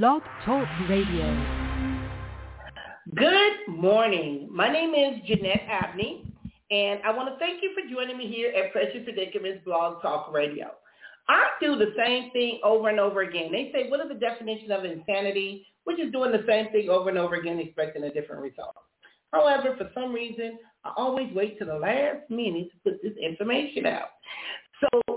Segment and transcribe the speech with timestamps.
[0.00, 1.26] Blog Talk Radio.
[3.14, 4.48] Good morning.
[4.50, 6.24] My name is Jeanette Abney,
[6.70, 10.32] and I want to thank you for joining me here at Precious Predicaments Blog Talk
[10.32, 10.68] Radio.
[11.28, 13.52] I do the same thing over and over again.
[13.52, 15.66] They say, what is the definition of insanity?
[15.84, 18.74] Which is doing the same thing over and over again, expecting a different result.
[19.30, 23.84] However, for some reason, I always wait to the last minute to put this information
[23.84, 24.08] out.
[24.80, 25.11] So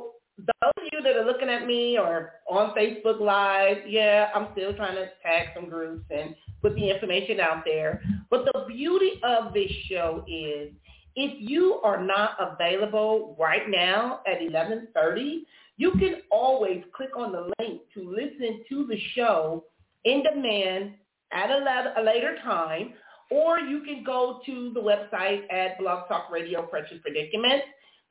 [0.45, 4.73] those of you that are looking at me or on Facebook Live, yeah, I'm still
[4.73, 8.01] trying to tag some groups and put the information out there.
[8.29, 10.71] But the beauty of this show is
[11.15, 15.45] if you are not available right now at 1130,
[15.77, 19.63] you can always click on the link to listen to the show
[20.03, 20.93] in demand
[21.31, 22.93] at a later time,
[23.31, 27.65] or you can go to the website at Blog Talk Radio Precious Predicaments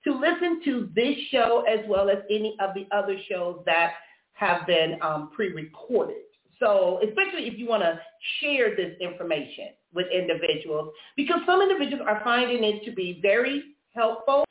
[0.05, 3.95] to listen to this show as well as any of the other shows that
[4.35, 6.17] have been um, pre-recorded.
[6.61, 7.99] So especially if you want to
[8.41, 13.63] share this information with individuals, because some individuals are finding it to be very
[13.95, 14.45] helpful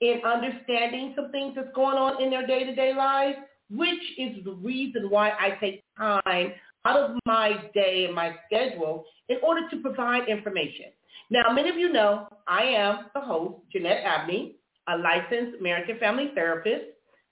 [0.00, 3.38] in understanding some things that's going on in their day-to-day lives,
[3.70, 6.52] which is the reason why I take time
[6.84, 10.86] out of my day and my schedule in order to provide information.
[11.30, 14.56] Now, many of you know I am the host, Jeanette Abney,
[14.88, 16.84] a licensed American family therapist,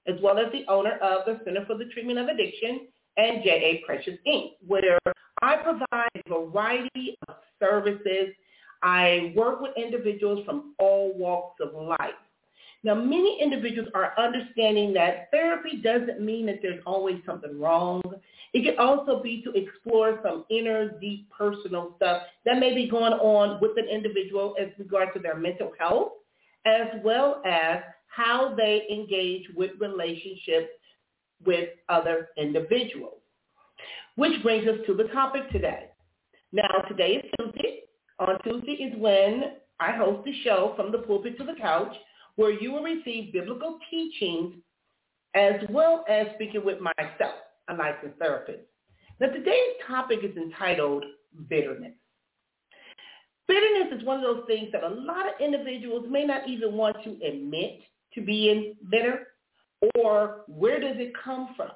[0.06, 3.83] as well as the owner of the Center for the Treatment of Addiction and J.A.
[3.86, 4.98] Precious Inc., where
[5.42, 8.34] I provide a variety of services.
[8.83, 12.14] I work with individuals from all walks of life.
[12.83, 18.02] Now, many individuals are understanding that therapy doesn't mean that there's always something wrong.
[18.52, 23.14] It can also be to explore some inner, deep, personal stuff that may be going
[23.14, 26.12] on with an individual as regard to their mental health
[26.66, 30.70] as well as how they engage with relationships
[31.44, 33.20] with other individuals.
[34.16, 35.86] Which brings us to the topic today.
[36.52, 37.80] Now, today is Tuesday.
[38.20, 41.94] On Tuesday is when I host the show from the pulpit to the couch
[42.36, 44.55] where you will receive biblical teachings
[45.34, 47.34] as well as speaking with myself,
[47.68, 48.60] a licensed therapist.
[49.20, 51.05] Now, today's topic is entitled
[51.48, 51.94] Bitterness.
[53.46, 56.96] Bitterness is one of those things that a lot of individuals may not even want
[57.05, 57.80] to admit
[58.14, 59.28] to being bitter
[59.96, 61.70] or where does it come from?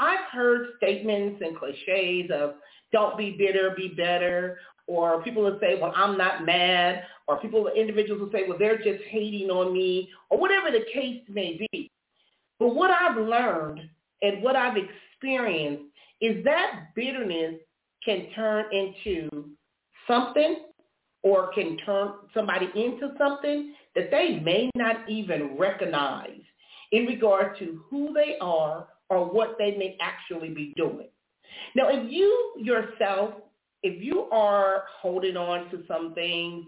[0.00, 2.54] I've heard statements and cliches of
[2.92, 7.70] don't be bitter, be better, or people will say, well, I'm not mad, or people,
[7.74, 11.90] individuals will say, well, they're just hating on me, or whatever the case may be.
[12.58, 13.80] But what I've learned
[14.22, 15.84] and what I've experienced
[16.20, 17.54] is that bitterness
[18.04, 19.48] can turn into
[20.06, 20.56] something
[21.24, 26.40] or can turn somebody into something that they may not even recognize
[26.92, 31.08] in regard to who they are or what they may actually be doing.
[31.74, 33.34] Now, if you yourself,
[33.82, 36.66] if you are holding on to some things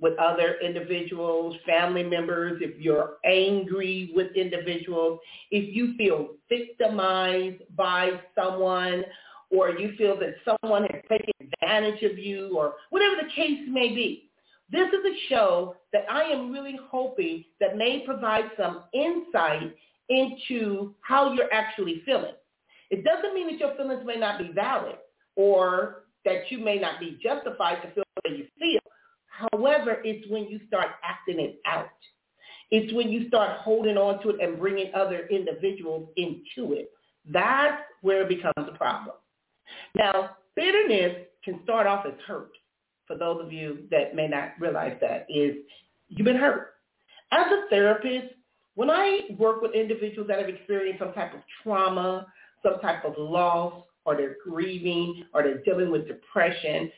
[0.00, 5.18] with other individuals, family members, if you're angry with individuals,
[5.50, 9.04] if you feel victimized by someone
[9.50, 11.32] or you feel that someone has taken
[11.62, 14.30] advantage of you or whatever the case may be.
[14.70, 19.74] This is a show that I am really hoping that may provide some insight
[20.08, 22.34] into how you're actually feeling.
[22.90, 24.96] It doesn't mean that your feelings may not be valid
[25.36, 28.80] or that you may not be justified to feel the way you feel.
[29.52, 31.88] However, it's when you start acting it out.
[32.70, 36.90] It's when you start holding on to it and bringing other individuals into it.
[37.30, 39.16] That's where it becomes a problem.
[39.94, 42.50] Now, bitterness can start off as hurt.
[43.06, 45.56] For those of you that may not realize that is
[46.08, 46.74] you've been hurt.
[47.32, 48.34] As a therapist,
[48.74, 52.26] when I work with individuals that have experienced some type of trauma,
[52.62, 56.90] some type of loss, or they're grieving, or they're dealing with depression,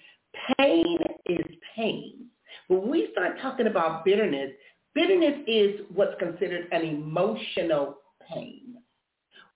[0.58, 2.26] pain is pain.
[2.68, 4.50] When we start talking about bitterness,
[4.94, 7.98] bitterness is what's considered an emotional
[8.28, 8.76] pain,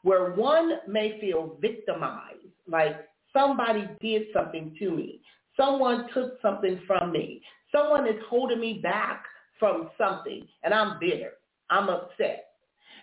[0.02, 2.96] where one may feel victimized, like
[3.34, 5.20] somebody did something to me.
[5.56, 7.42] Someone took something from me.
[7.74, 9.24] Someone is holding me back
[9.58, 11.32] from something, and I'm bitter.
[11.70, 12.46] I'm upset.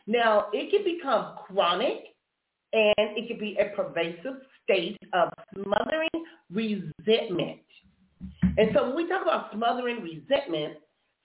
[0.07, 2.15] Now, it can become chronic,
[2.73, 6.09] and it can be a pervasive state of smothering
[6.51, 7.59] resentment.
[8.57, 10.77] And so when we talk about smothering resentment,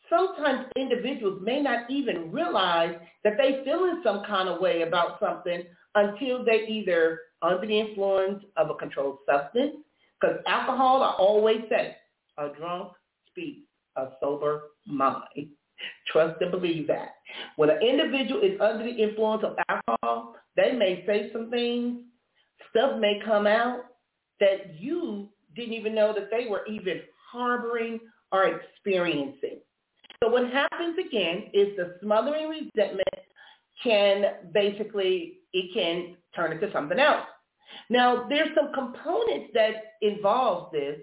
[0.08, 2.94] sometimes individuals may not even realize
[3.24, 5.62] that they feel in some kind of way about something
[5.94, 9.76] until they either under the influence of a controlled substance,
[10.20, 11.96] because alcohol, I always say,
[12.38, 12.92] a drunk
[13.30, 13.66] speaks
[13.96, 15.48] a sober mind.
[16.10, 17.16] Trust and believe that.
[17.56, 22.00] When an individual is under the influence of alcohol, they may say some things,
[22.70, 23.80] stuff may come out
[24.40, 28.00] that you didn't even know that they were even harboring
[28.32, 29.60] or experiencing.
[30.22, 33.08] So what happens again is the smothering resentment
[33.82, 37.26] can basically, it can turn into something else.
[37.90, 40.98] Now, there's some components that involve this,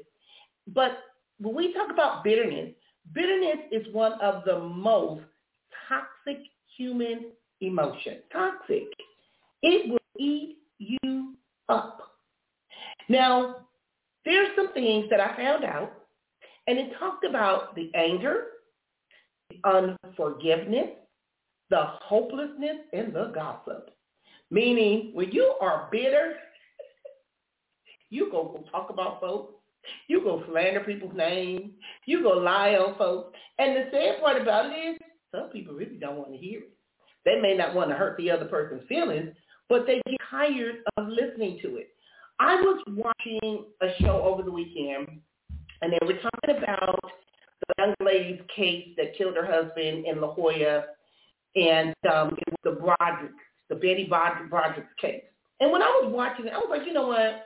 [0.67, 0.97] but
[1.39, 2.73] when we talk about bitterness,
[3.13, 5.23] bitterness is one of the most
[5.87, 6.43] toxic
[6.77, 7.31] human
[7.61, 8.21] emotions.
[8.31, 8.83] Toxic.
[9.61, 11.35] It will eat you
[11.69, 11.99] up.
[13.09, 13.67] Now,
[14.25, 15.91] there's some things that I found out,
[16.67, 18.45] and it talked about the anger,
[19.49, 20.89] the unforgiveness,
[21.69, 23.89] the hopelessness, and the gossip.
[24.51, 26.35] Meaning, when you are bitter,
[28.09, 29.53] you go, talk about folks.
[30.07, 31.71] You go slander people's names.
[32.05, 33.37] You go lie on folks.
[33.59, 34.97] And the sad part about it is
[35.33, 36.71] some people really don't want to hear it.
[37.25, 39.33] They may not want to hurt the other person's feelings,
[39.69, 41.89] but they get tired of listening to it.
[42.39, 45.07] I was watching a show over the weekend,
[45.81, 46.99] and they were talking about
[47.67, 50.83] the young lady's case that killed her husband in La Jolla,
[51.55, 53.31] and um, it was the Broderick,
[53.69, 55.23] the Betty Broderick case.
[55.59, 57.43] And when I was watching it, I was like, you know what?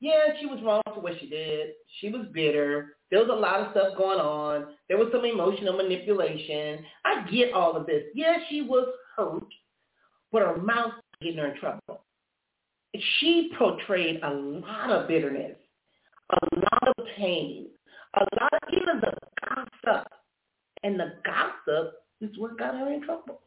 [0.00, 1.70] yeah, she was wrong for what she did.
[2.00, 2.96] She was bitter.
[3.10, 4.74] There was a lot of stuff going on.
[4.88, 6.84] There was some emotional manipulation.
[7.04, 8.04] I get all of this.
[8.14, 9.44] Yeah, she was hurt,
[10.32, 10.92] but her mouth
[11.22, 12.04] getting her in trouble.
[13.18, 15.56] She portrayed a lot of bitterness,
[16.30, 17.68] a lot of pain,
[18.14, 19.12] a lot of even the
[19.48, 20.06] gossip.
[20.82, 23.40] And the gossip is what got her in trouble.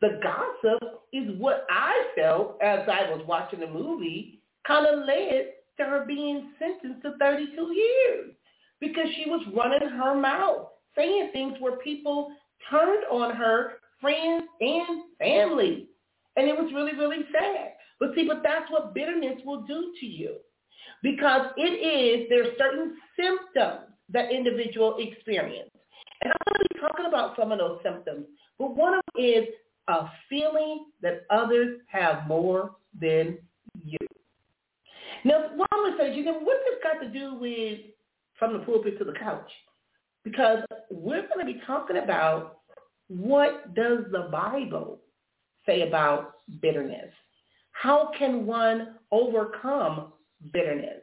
[0.00, 5.52] The gossip is what I felt as I was watching the movie kind of led
[5.78, 8.34] to her being sentenced to 32 years
[8.80, 12.32] because she was running her mouth, saying things where people
[12.70, 15.88] turned on her, friends and family.
[16.36, 17.72] And it was really, really sad.
[17.98, 20.36] But see, but that's what bitterness will do to you.
[21.02, 25.70] Because it is, there are certain symptoms that individual experience.
[26.22, 28.26] And I'm going to talking about some of those symptoms.
[28.58, 29.44] But one of them is
[29.88, 33.38] a feeling that others have more than
[33.84, 33.98] you.
[35.24, 35.50] Now,
[35.90, 37.80] going to say, you know, what's this got to do with
[38.38, 39.50] from the pulpit to the couch?
[40.24, 40.60] Because
[40.90, 42.58] we're going to be talking about
[43.08, 45.00] what does the Bible
[45.66, 47.12] say about bitterness?
[47.72, 50.12] How can one overcome
[50.52, 51.02] bitterness?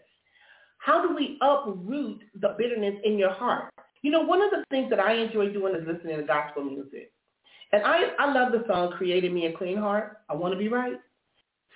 [0.80, 3.74] How do we uproot the bitterness in your heart?
[4.08, 7.12] You know, one of the things that I enjoy doing is listening to gospel music.
[7.74, 10.20] And I, I love the song Create in Me a Clean Heart.
[10.30, 10.96] I want to be right.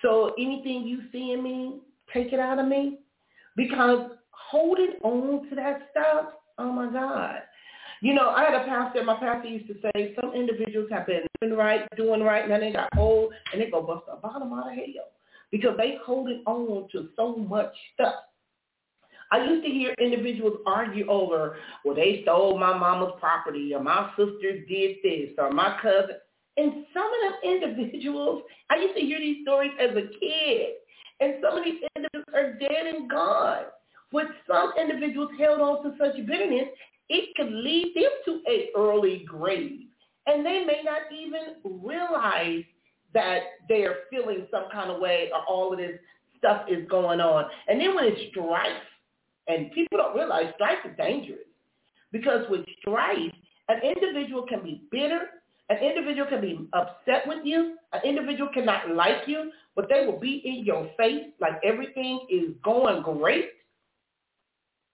[0.01, 1.81] So anything you see in me,
[2.13, 3.00] take it out of me
[3.57, 7.39] because holding on to that stuff, oh my God.
[8.00, 11.24] You know, I had a pastor, my pastor used to say some individuals have been
[11.42, 14.54] doing right, doing right, and then they got old and they go bust the bottom
[14.54, 15.12] out of hell
[15.51, 18.16] because they holding on to so much stuff.
[19.31, 24.10] I used to hear individuals argue over, well, they stole my mama's property or my
[24.18, 26.18] sisters did this or my cousin.
[26.57, 30.74] And some of them individuals, I used to hear these stories as a kid.
[31.22, 33.63] And some of these individuals are dead and gone.
[34.12, 36.68] But some individuals held on to such bitterness,
[37.07, 39.88] it could lead them to a early grave.
[40.27, 42.63] And they may not even realize
[43.13, 43.39] that
[43.69, 46.00] they are feeling some kind of way or all of this
[46.38, 47.45] stuff is going on.
[47.68, 48.72] And then when it's strife,
[49.48, 51.39] and people don't realize strife is dangerous.
[52.12, 53.34] Because with strife,
[53.70, 55.30] an individual can be bitter
[55.72, 57.77] an individual can be upset with you.
[57.94, 62.50] An individual cannot like you, but they will be in your face like everything is
[62.62, 63.51] going great.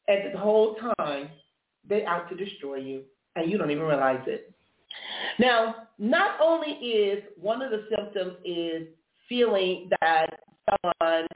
[0.07, 1.29] And the whole time,
[1.89, 3.01] they're out to destroy you,
[3.35, 4.53] and you don't even realize it.
[5.39, 8.87] Now, not only is one of the symptoms is
[9.27, 10.27] feeling that
[10.69, 11.27] someone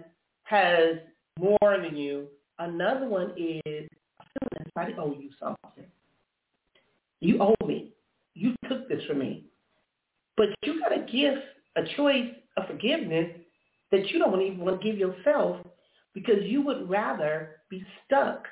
[0.44, 0.98] has
[1.40, 2.28] more than you,
[2.60, 5.86] another one is feeling somebody owe you something.
[7.20, 7.94] You owe me
[8.34, 9.46] you took this from me.
[10.38, 13.30] But you got a gift, a choice of forgiveness
[13.92, 15.58] that you don't even want to give yourself
[16.14, 18.46] because you would rather be stuck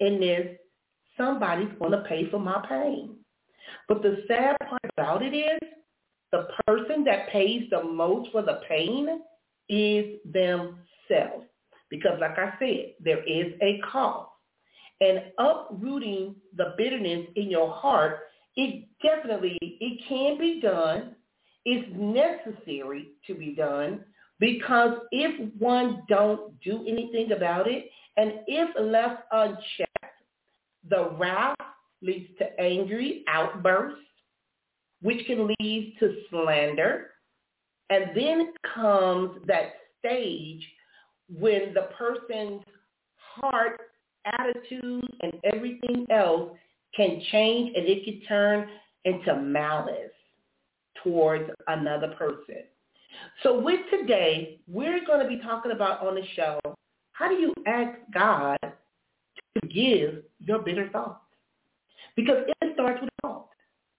[0.00, 0.56] in this,
[1.16, 3.16] somebody's going to pay for my pain.
[3.88, 5.60] But the sad part about it is
[6.32, 9.20] the person that pays the most for the pain
[9.68, 11.46] is themselves.
[11.90, 14.26] Because like I said, there is a cause.
[15.00, 18.20] And uprooting the bitterness in your heart
[18.56, 21.14] it definitely, it can be done.
[21.64, 24.04] It's necessary to be done
[24.38, 29.88] because if one don't do anything about it, and if left unchecked,
[30.88, 31.56] the wrath
[32.02, 33.98] leads to angry outbursts,
[35.02, 37.10] which can lead to slander.
[37.90, 40.66] And then comes that stage
[41.38, 42.62] when the person's
[43.16, 43.80] heart,
[44.24, 46.50] attitude, and everything else
[46.94, 48.68] can change and it can turn
[49.04, 50.12] into malice
[51.02, 52.64] towards another person.
[53.42, 56.60] So with today, we're going to be talking about on the show,
[57.12, 61.20] how do you ask God to forgive your bitter thoughts?
[62.16, 63.48] Because it starts with thought.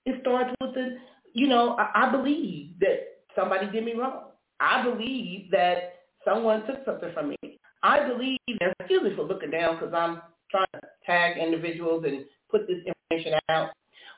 [0.06, 0.98] It starts with the,
[1.34, 4.24] you know, I, I believe that somebody did me wrong.
[4.60, 5.91] I believe that
[6.26, 7.60] someone took something from me.
[7.84, 12.26] I believe, and excuse me for looking down because I'm trying to tag individuals and
[12.50, 12.78] put this
[13.10, 13.70] information out.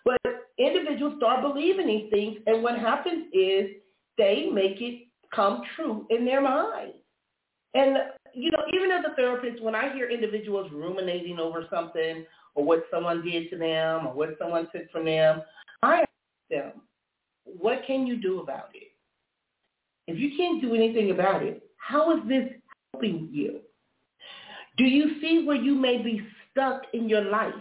[0.03, 0.19] But
[0.57, 3.67] individuals start believing these things, and what happens is
[4.17, 6.93] they make it come true in their mind.
[7.74, 7.98] And,
[8.33, 12.83] you know, even as a therapist, when I hear individuals ruminating over something or what
[12.91, 15.41] someone did to them or what someone took from them,
[15.81, 16.10] I ask
[16.51, 16.72] them,
[17.45, 18.91] what can you do about it?
[20.07, 22.50] If you can't do anything about it, how is this
[22.94, 23.60] helping you?
[24.78, 26.22] Do you see where you may be
[26.52, 27.54] stuck in your life?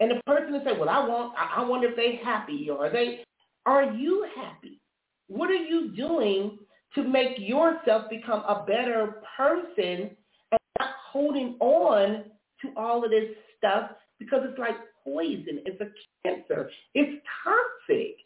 [0.00, 2.90] And the person will say, well, I want, I wonder if they're happy or are
[2.90, 3.20] they,
[3.64, 4.80] are you happy?
[5.28, 6.58] What are you doing
[6.94, 10.10] to make yourself become a better person
[10.50, 12.24] and not holding on
[12.62, 15.60] to all of this stuff because it's like poison.
[15.66, 15.88] It's a
[16.26, 16.70] cancer.
[16.94, 18.16] It's toxic.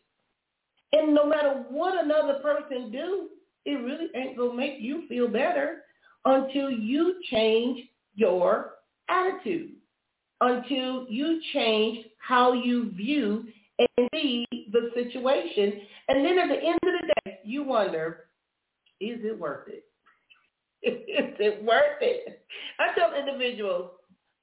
[0.93, 3.29] And no matter what another person do,
[3.65, 5.83] it really ain't going to make you feel better
[6.25, 8.73] until you change your
[9.09, 9.73] attitude,
[10.41, 13.45] until you change how you view
[13.79, 15.81] and see the situation.
[16.09, 18.25] And then at the end of the day, you wonder,
[19.01, 19.85] is it worth it?
[20.83, 22.45] is it worth it?
[22.79, 23.91] I tell individuals,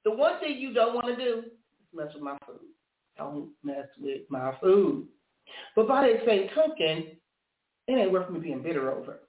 [0.04, 1.52] the one thing you don't want to do is
[1.92, 2.60] mess with my food.
[3.16, 5.06] Don't mess with my food.
[5.74, 7.16] But by the same token,
[7.88, 9.20] it ain't worth me being bitter over.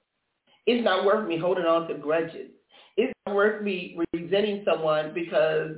[0.66, 2.50] It's not worth me holding on to grudges.
[2.96, 5.76] It's not worth me resenting someone because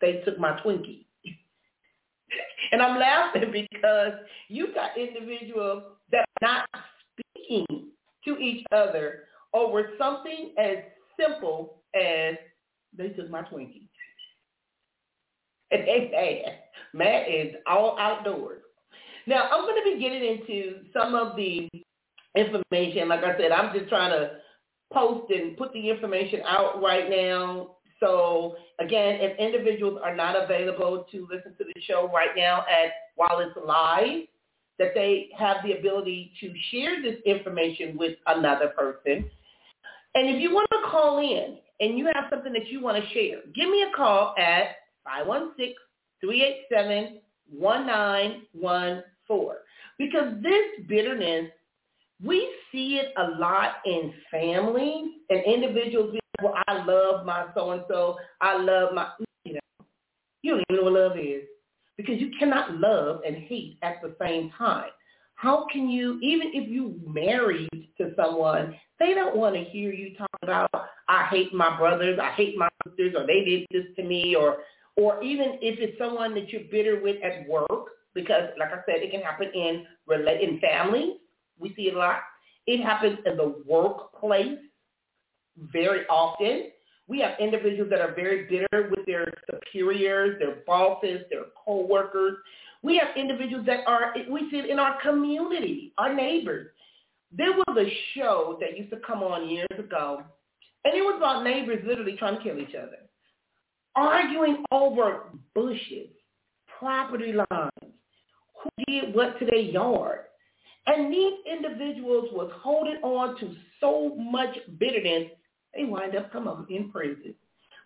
[0.00, 1.06] they took my Twinkie.
[2.72, 4.12] and I'm laughing because
[4.48, 6.68] you got individuals that are not
[7.12, 7.66] speaking
[8.24, 10.76] to each other over something as
[11.18, 12.34] simple as
[12.96, 13.88] they took my Twinkie.
[15.70, 16.44] And they
[16.94, 17.26] mad.
[17.28, 18.62] Is all outdoors.
[19.26, 21.68] Now, I'm going to be getting into some of the
[22.38, 23.08] information.
[23.08, 24.38] Like I said, I'm just trying to
[24.92, 27.76] post and put the information out right now.
[28.00, 32.92] So again, if individuals are not available to listen to the show right now at
[33.16, 34.26] while it's live,
[34.78, 39.28] that they have the ability to share this information with another person.
[40.14, 43.10] And if you want to call in and you have something that you want to
[43.10, 44.76] share, give me a call at
[46.24, 47.20] 516-387-1914.
[49.98, 51.50] Because this bitterness
[52.24, 56.16] we see it a lot in families and individuals.
[56.42, 58.16] Well, I love my so and so.
[58.40, 59.08] I love my.
[59.44, 59.60] You know,
[60.42, 61.44] you don't even know what love is
[61.96, 64.90] because you cannot love and hate at the same time.
[65.34, 70.16] How can you, even if you married to someone, they don't want to hear you
[70.16, 70.70] talk about,
[71.08, 74.58] I hate my brothers, I hate my sisters, or they did this to me, or,
[74.96, 77.68] or even if it's someone that you're bitter with at work,
[78.14, 81.18] because like I said, it can happen in, in families
[81.60, 82.20] we see it a lot.
[82.66, 84.58] It happens in the workplace
[85.72, 86.70] very often.
[87.08, 92.36] We have individuals that are very bitter with their superiors, their bosses, their coworkers.
[92.82, 96.68] We have individuals that are, we see it in our community, our neighbors.
[97.36, 100.22] There was a show that used to come on years ago,
[100.84, 102.98] and it was about neighbors literally trying to kill each other,
[103.96, 105.24] arguing over
[105.54, 106.08] bushes,
[106.78, 107.94] property lines,
[108.62, 110.20] who did what to their yard.
[110.88, 115.30] And these individuals was holding on to so much bitterness,
[115.74, 117.34] they wind up coming in prison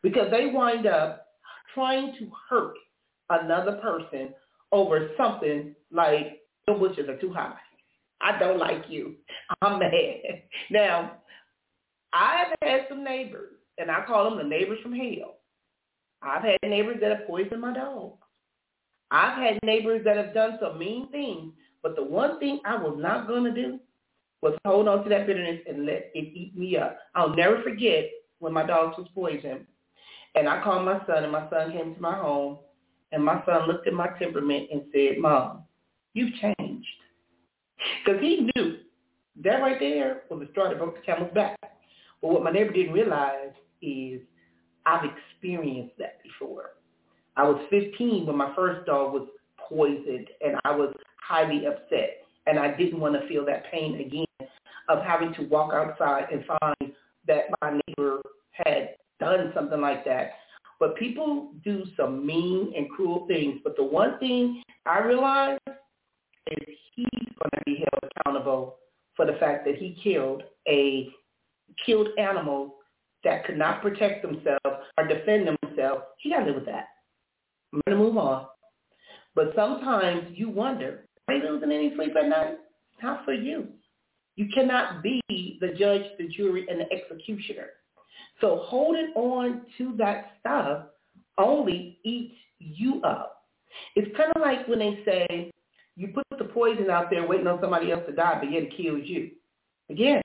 [0.05, 1.27] because they wind up
[1.75, 2.75] trying to hurt
[3.29, 4.33] another person
[4.71, 7.57] over something like the bushes are too high.
[8.21, 9.17] I don't like you.
[9.61, 9.91] I'm mad.
[10.71, 11.17] Now,
[12.13, 15.39] I've had some neighbors, and I call them the neighbors from hell.
[16.23, 18.13] I've had neighbors that have poisoned my dog.
[19.11, 21.53] I've had neighbors that have done some mean things
[21.83, 23.79] but the one thing I was not going to do
[24.41, 26.99] was hold on to that bitterness and let it eat me up.
[27.15, 28.11] I'll never forget
[28.41, 29.67] when my dog was poisoned.
[30.35, 32.59] And I called my son, and my son came to my home,
[33.13, 35.65] and my son looked at my temperament and said, Mom,
[36.15, 36.87] you've changed.
[38.05, 38.79] Because he knew
[39.45, 41.59] that right there was the straw that broke the camel's back.
[42.21, 44.21] But what my neighbor didn't realize is
[44.87, 46.71] I've experienced that before.
[47.37, 49.29] I was 15 when my first dog was
[49.69, 50.95] poisoned, and I was
[51.27, 52.19] highly upset.
[52.47, 54.49] And I didn't want to feel that pain again
[54.89, 56.93] of having to walk outside and find
[57.27, 58.21] that my neighbor
[58.53, 60.33] had done something like that.
[60.81, 63.61] But people do some mean and cruel things.
[63.63, 65.59] But the one thing I realize
[66.51, 68.79] is he's going to be held accountable
[69.15, 71.09] for the fact that he killed a
[71.87, 72.77] killed animal
[73.25, 76.03] that could not protect themselves or defend themselves.
[76.19, 76.89] He got to live with that.
[77.73, 78.47] I'm going to move on.
[79.35, 82.59] But sometimes you wonder, are you losing any sleep at night?
[83.03, 83.69] Not for you.
[84.37, 85.21] You cannot be
[85.61, 87.71] the judge, the jury, and the executioner.
[88.41, 90.87] So holding on to that stuff
[91.39, 93.45] only eats you up.
[93.97, 95.51] It's kind of like when they say
[95.97, 98.77] you put the poison out there waiting on somebody else to die, but yet it
[98.77, 99.31] kills you.
[99.91, 100.23] Again,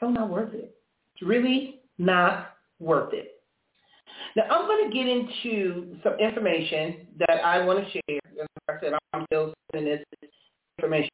[0.00, 0.74] so not worth it.
[1.14, 3.42] It's really not worth it.
[4.36, 8.20] Now I'm going to get into some information that I want to share.
[8.40, 10.04] As I said, I'm still in this
[10.78, 11.10] information,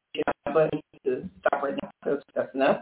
[0.53, 0.69] but
[1.05, 2.81] to stop right now because that's enough.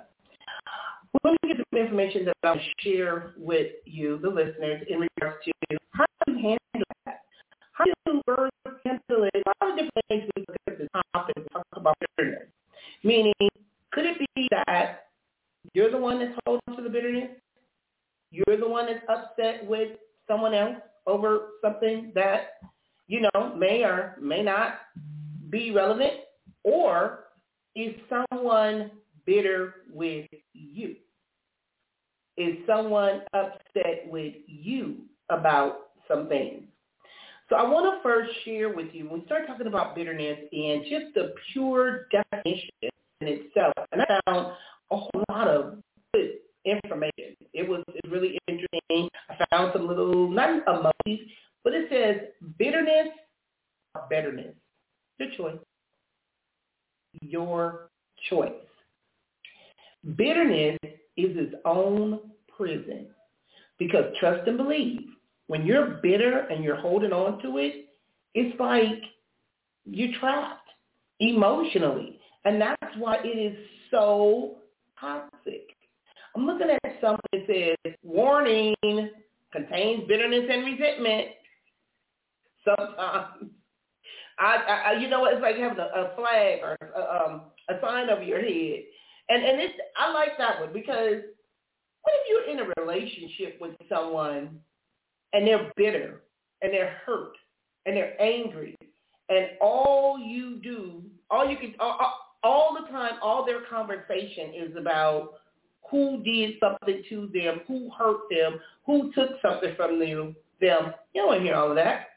[1.14, 5.44] We're going to get some information that I'll share with you, the listeners, in regards
[5.46, 7.22] to how you handle that?
[7.72, 8.22] How do you
[8.84, 9.44] handle it?
[9.48, 12.48] A lot of different things we look at this topic and talk about bitterness.
[13.04, 13.34] Meaning,
[13.92, 15.08] could it be that
[15.74, 17.30] you're the one that's holding to the bitterness?
[18.32, 19.92] You're the one that's upset with
[20.28, 20.78] someone else
[21.08, 22.58] over something that,
[23.08, 24.80] you know, may or may not
[25.56, 26.14] be relevant?
[26.64, 27.26] Or
[27.76, 28.92] is someone
[29.26, 30.96] bitter with you?
[32.38, 34.98] Is someone upset with you
[35.30, 36.64] about some things?
[37.50, 40.84] So I want to first share with you, when we start talking about bitterness and
[40.84, 44.48] just the pure definition in itself, and I found
[44.92, 45.78] a whole lot of
[46.14, 46.32] good
[46.66, 47.36] information.
[47.54, 49.10] It was really interesting.
[49.30, 51.20] I found some little, not emojis,
[51.64, 53.10] but it says bitterness
[54.10, 54.56] bitterness.
[55.20, 55.60] Your choice.
[57.22, 57.90] Your
[58.30, 58.52] choice.
[60.18, 62.20] Bitterness is its own
[62.56, 63.08] prison
[63.80, 65.02] because trust and believe,
[65.48, 67.88] when you're bitter and you're holding on to it,
[68.34, 69.02] it's like
[69.86, 70.68] you're trapped
[71.20, 72.20] emotionally.
[72.44, 73.58] And that's why it is
[73.92, 74.56] so
[75.00, 75.70] toxic.
[76.36, 78.76] I'm looking at something that says, warning,
[79.52, 81.28] contains bitterness and resentment.
[82.66, 83.52] Sometimes.
[84.40, 85.34] I, I, you know what?
[85.34, 88.84] It's like having a, a flag or a, um, a sign over your head.
[89.30, 91.22] And, and it's, I like that one because
[92.02, 94.60] what if you're in a relationship with someone
[95.34, 96.22] and they're bitter
[96.62, 97.34] and they're hurt
[97.86, 98.76] and they're angry
[99.30, 104.76] and all you do, all you can, all, all the time, all their conversation is
[104.78, 105.34] about
[105.90, 110.36] who did something to them, who hurt them, who took something from them.
[110.62, 112.08] Them, you don't want to hear all of that.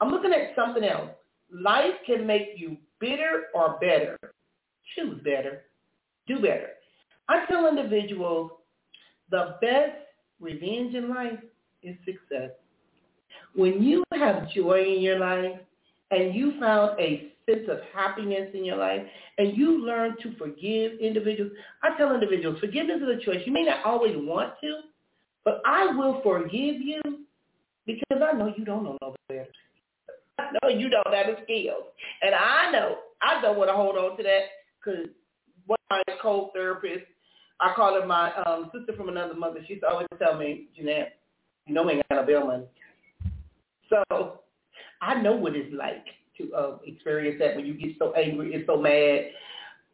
[0.00, 1.10] I'm looking at something else.
[1.52, 4.18] Life can make you bitter or better.
[4.94, 5.62] Choose better.
[6.26, 6.70] Do better.
[7.28, 8.50] I tell individuals
[9.30, 9.96] the best
[10.40, 11.38] revenge in life
[11.82, 12.50] is success.
[13.54, 15.58] When you have joy in your life
[16.10, 19.02] and you found a sense of happiness in your life
[19.38, 21.52] and you learn to forgive individuals.
[21.82, 23.42] I tell individuals, forgiveness is a choice.
[23.46, 24.80] You may not always want to,
[25.44, 27.00] but I will forgive you
[27.86, 29.46] because I know you don't know no better.
[30.38, 31.84] I know you don't have the skills.
[32.22, 34.42] And I know, I don't want to hold on to that
[34.78, 35.06] because
[35.66, 37.06] one of my co-therapists,
[37.60, 39.60] I call her my um, sister from another mother.
[39.66, 41.18] She used to always tell me, Jeanette,
[41.66, 42.26] you know we ain't got.
[43.88, 44.40] So
[45.00, 46.04] I know what it's like
[46.38, 49.30] to uh, experience that when you get so angry and so mad.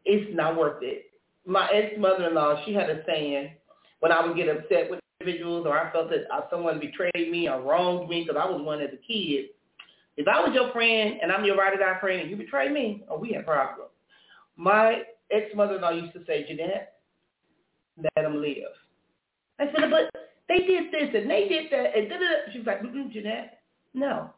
[0.05, 1.07] It's not worth it.
[1.47, 3.53] My ex-mother-in-law, she had a saying
[4.01, 7.49] when I would get upset with individuals or I felt that uh, someone betrayed me
[7.49, 9.47] or wronged me because I was one as a kid.
[10.17, 12.69] If I was your friend and I'm your ride or die friend and you betray
[12.69, 13.91] me, oh, we have problems.
[14.57, 16.95] My ex-mother-in-law used to say, Jeanette,
[18.03, 18.73] let them live.
[19.59, 20.11] I said, but
[20.49, 21.97] they did this and they did that.
[21.97, 22.53] And da-da-da.
[22.53, 23.61] she was like, mm Jeanette,
[23.95, 24.31] no.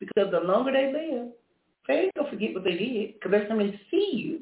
[0.00, 1.28] Because the longer they live,
[1.86, 3.14] they ain't going to forget what they did.
[3.14, 4.40] Because every time they see you,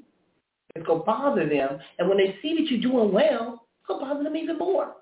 [0.74, 1.78] it's going to bother them.
[1.98, 4.94] And when they see that you're doing well, it's going to bother them even more.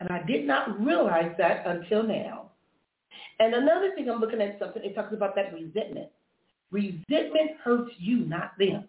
[0.00, 2.45] And I did not realize that until now.
[3.38, 6.08] And another thing, I'm looking at something, it talks about that resentment.
[6.70, 8.88] Resentment hurts you, not them.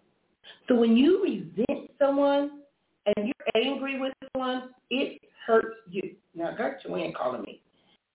[0.68, 2.62] So when you resent someone
[3.06, 6.14] and you're angry with someone, it hurts you.
[6.34, 7.62] Now, I got Joanne calling me.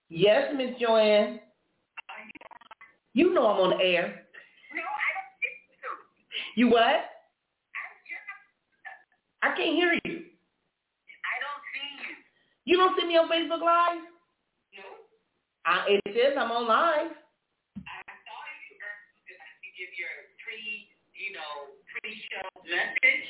[0.09, 1.39] Yes, Miss Joanne.
[3.13, 4.07] You know I'm on the air.
[4.73, 6.53] No, I don't.
[6.55, 6.81] You what?
[6.81, 7.03] I
[9.43, 9.99] I can't hear you.
[10.05, 12.15] I don't see you.
[12.65, 14.12] You don't see me on Facebook Live?
[15.65, 17.11] I, it says I'm on live.
[17.13, 17.15] I
[18.25, 19.37] saw you earlier.
[19.63, 20.11] Could give your
[20.43, 20.59] pre,
[21.15, 23.25] you know, pre-show message.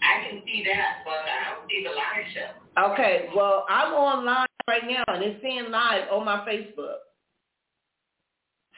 [0.00, 2.50] I can see that, but I don't see the live show.
[2.92, 6.98] Okay, well, I'm on live right now, and it's saying live on my Facebook.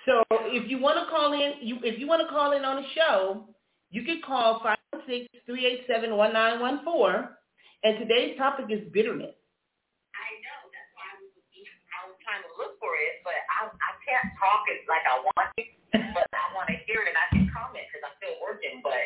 [0.07, 2.77] So if you want to call in, you if you want to call in on
[2.83, 3.45] the show,
[3.91, 4.61] you can call
[4.95, 7.29] 516-387-1914.
[7.83, 9.35] And today's topic is bitterness.
[9.35, 10.71] I know.
[10.73, 14.30] That's why I was, I was trying to look for it, but I, I can't
[14.41, 15.63] talk it like I want to,
[16.17, 19.05] but I want to hear it and I can comment because I'm still working, but.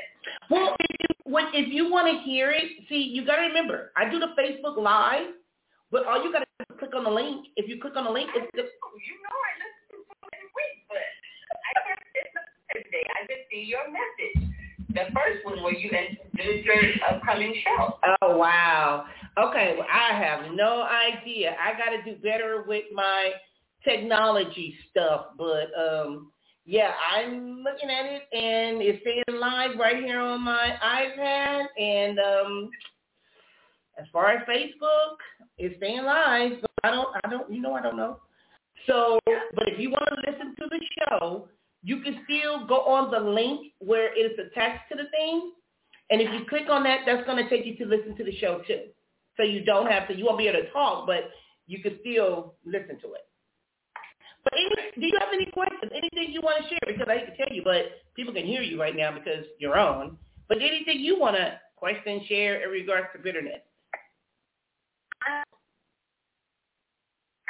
[0.48, 3.90] Well, if you, when, if you want to hear it, see, you got to remember,
[3.98, 5.34] I do the Facebook Live,
[5.90, 7.50] but all you got to do is click on the link.
[7.58, 10.46] If you click on the link, it's the, You know I listen to so many
[10.54, 13.06] weeks, but I just it's today.
[13.14, 14.54] I just see your message.
[14.94, 16.78] The first one where you introduced your
[17.10, 17.98] upcoming show.
[18.22, 19.06] Oh wow.
[19.38, 21.56] Okay, well, I have no idea.
[21.58, 23.32] I got to do better with my
[23.84, 26.30] technology stuff, but um
[26.66, 32.18] yeah, I'm looking at it and it's saying live right here on my iPad and
[32.18, 32.70] um
[33.98, 35.16] as far as Facebook,
[35.58, 38.20] it's saying live, but I don't I don't you know I don't know.
[38.86, 39.18] So,
[39.54, 41.48] but if you want to listen to the show,
[41.82, 45.52] you can still go on the link where it is attached to the thing
[46.10, 48.36] and if you click on that, that's going to take you to listen to the
[48.36, 48.82] show too.
[49.36, 51.30] So you don't have to, you won't be able to talk, but
[51.66, 53.26] you can still listen to it.
[54.44, 54.68] But any,
[55.00, 55.90] do you have any questions?
[55.90, 56.78] Anything you want to share?
[56.86, 59.78] Because I hate to tell you, but people can hear you right now because you're
[59.78, 60.18] on.
[60.48, 63.60] But anything you want to question, share in regards to bitterness?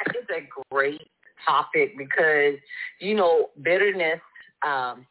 [0.07, 1.01] It's a great
[1.45, 2.55] topic because,
[2.99, 4.19] you know, bitterness,
[4.65, 5.05] um,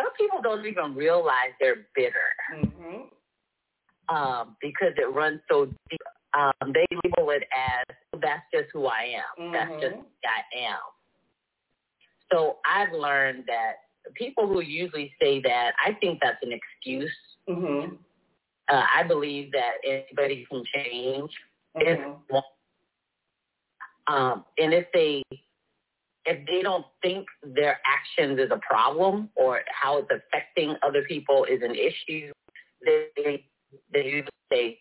[0.00, 2.34] some people don't even realize they're bitter.
[2.56, 4.14] Mm-hmm.
[4.14, 6.00] um, because it runs so deep.
[6.36, 9.52] Um, they label it as that's just who I am.
[9.52, 10.00] That's just Mhm.
[10.00, 10.80] who I am.
[12.34, 13.74] So I've learned that
[14.14, 17.12] people who usually say that, I think that's an excuse.
[17.48, 17.94] Mm-hmm.
[18.68, 21.30] Uh, I believe that anybody can change
[21.76, 22.36] Mm-hmm.
[24.14, 25.22] um, and if they
[26.24, 31.44] if they don't think their actions is a problem or how it's affecting other people
[31.44, 32.32] is an issue,
[32.84, 33.44] they
[33.92, 34.78] they, say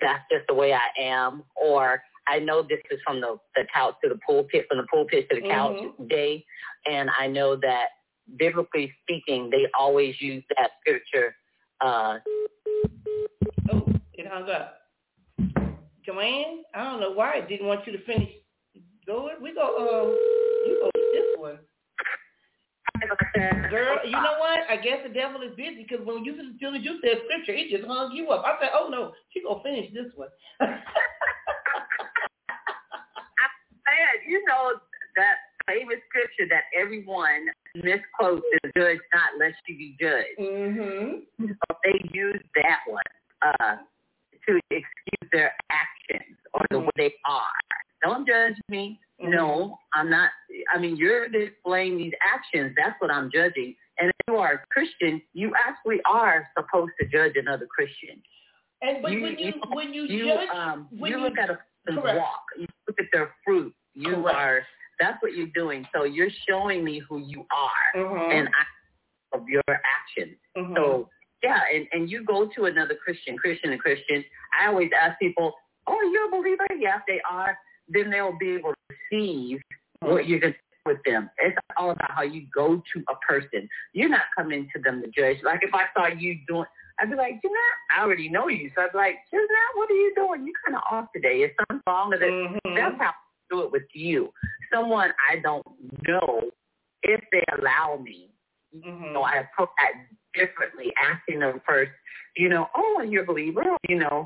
[0.00, 3.96] that's just the way I am, or I know this is from the the couch
[4.02, 6.08] to the pulpit, from the pulpit to the couch Mhm.
[6.08, 6.46] day,
[6.86, 7.86] and I know that
[8.38, 11.34] biblically speaking, they always use that scripture.
[11.80, 12.18] Uh,
[13.72, 14.76] Oh, it hung up.
[16.04, 18.30] Joanne, I don't know why it didn't want you to finish.
[19.06, 19.60] Go, we go.
[19.60, 20.10] Uh,
[20.68, 21.58] you go with this one.
[23.70, 24.60] Girl, you know what?
[24.68, 27.52] I guess the devil is busy because when you as soon as you said scripture,
[27.52, 28.44] it just hung you up.
[28.44, 30.28] I said, oh no, she gonna finish this one.
[30.60, 30.70] man,
[34.28, 34.72] you know
[35.16, 40.38] that famous scripture that everyone misquotes is judge not lest you be judged.
[40.38, 41.46] Mm-hmm.
[41.46, 43.02] So they use that one
[43.42, 43.76] uh,
[44.48, 46.84] to excuse their actions or the Mhm.
[46.86, 47.60] way they are.
[48.02, 48.98] Don't judge me.
[49.22, 50.30] No, I'm not.
[50.74, 52.74] I mean, you're displaying these actions.
[52.76, 53.76] That's what I'm judging.
[53.98, 58.22] And if you are a Christian, you actually are supposed to judge another Christian.
[58.80, 61.38] And but You- when you you- when you, You judge, um, when you you- look
[61.38, 62.44] at a person's walk.
[62.56, 63.74] You look at their fruit.
[63.94, 64.36] You Correct.
[64.36, 64.66] are.
[65.00, 65.86] That's what you're doing.
[65.94, 68.32] So you're showing me who you are Mhm.
[68.32, 70.36] and I, of your actions.
[70.56, 70.74] Mhm.
[70.76, 71.10] So
[71.42, 74.24] yeah, and and you go to another Christian, Christian and Christian.
[74.52, 77.58] I always ask people, "Oh, you're a believer?" Yes, they are.
[77.88, 79.60] Then they'll be able to receive
[80.00, 81.30] what you're going to with them.
[81.38, 83.68] It's all about how you go to a person.
[83.92, 85.42] You're not coming to them to judge.
[85.42, 86.64] Like if I saw you doing,
[86.98, 89.94] I'd be like, Jeanette, I already know you, so I'd be like, Jeanette, what are
[89.94, 90.46] you doing?
[90.46, 91.42] You're kind of off today.
[91.42, 92.30] Is something wrong with it?
[92.30, 92.74] Mhm.
[92.74, 93.12] That's how I
[93.50, 94.32] do it with you.
[94.72, 95.64] Someone I don't
[96.06, 96.50] know,
[97.02, 98.30] if they allow me,
[98.74, 99.12] Mhm.
[99.14, 99.92] so I approach that
[100.34, 101.90] differently, asking them first,
[102.36, 104.24] you know, oh, you're a believer, you know,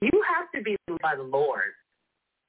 [0.00, 1.74] you have to be by the Lord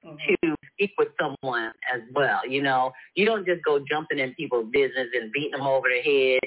[0.04, 0.38] Mhm.
[0.42, 2.46] to speak with someone as well.
[2.48, 6.02] You know, you don't just go jumping in people's business and beating them over the
[6.02, 6.40] head,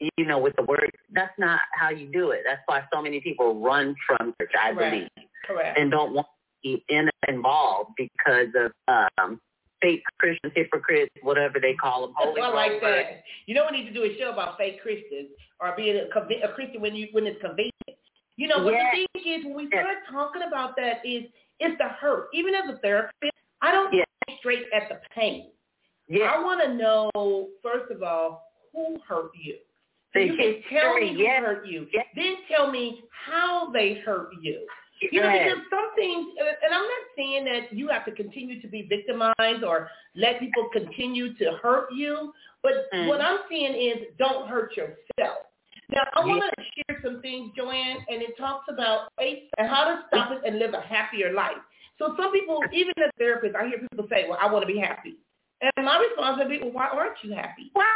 [0.00, 0.90] and, you know, with the word.
[1.10, 2.42] That's not how you do it.
[2.44, 4.92] That's why so many people run from church, I Correct.
[4.92, 5.78] believe, Correct.
[5.78, 9.40] and don't want to be in involved because of um,
[9.80, 12.14] fake Christian hypocrites, whatever they call them.
[12.16, 13.22] Holy I like that.
[13.46, 15.28] You know, we need to do a show about fake Christians
[15.60, 17.72] or being a, a Christian when you when it's convenient.
[18.36, 18.94] You know, but Yes.
[18.94, 19.84] the thing is, when we Yes.
[19.84, 21.24] start talking about that, is
[21.60, 22.28] it's the hurt.
[22.32, 24.06] Even as a therapist, I don't Yes.
[24.28, 25.50] go straight at the pain.
[26.08, 26.32] Yeah.
[26.32, 29.58] I want to know first of all who hurt you.
[30.14, 31.40] So you can tell me who yes.
[31.40, 31.86] hurt you.
[31.92, 32.06] Yes.
[32.14, 34.66] Then tell me how they hurt you.
[35.00, 38.68] You know, because some things, and I'm not saying that you have to continue to
[38.68, 42.32] be victimized or let people continue to hurt you,
[42.62, 43.06] but Mm.
[43.06, 45.46] what I'm saying is don't hurt yourself.
[45.90, 49.84] Now, I want to share some things, Joanne, and it talks about faith and how
[49.84, 51.56] to stop it and live a happier life.
[51.98, 54.78] So some people, even as therapists, I hear people say, well, I want to be
[54.78, 55.16] happy.
[55.60, 57.70] And my response would be, well, why aren't you happy?
[57.72, 57.86] Why,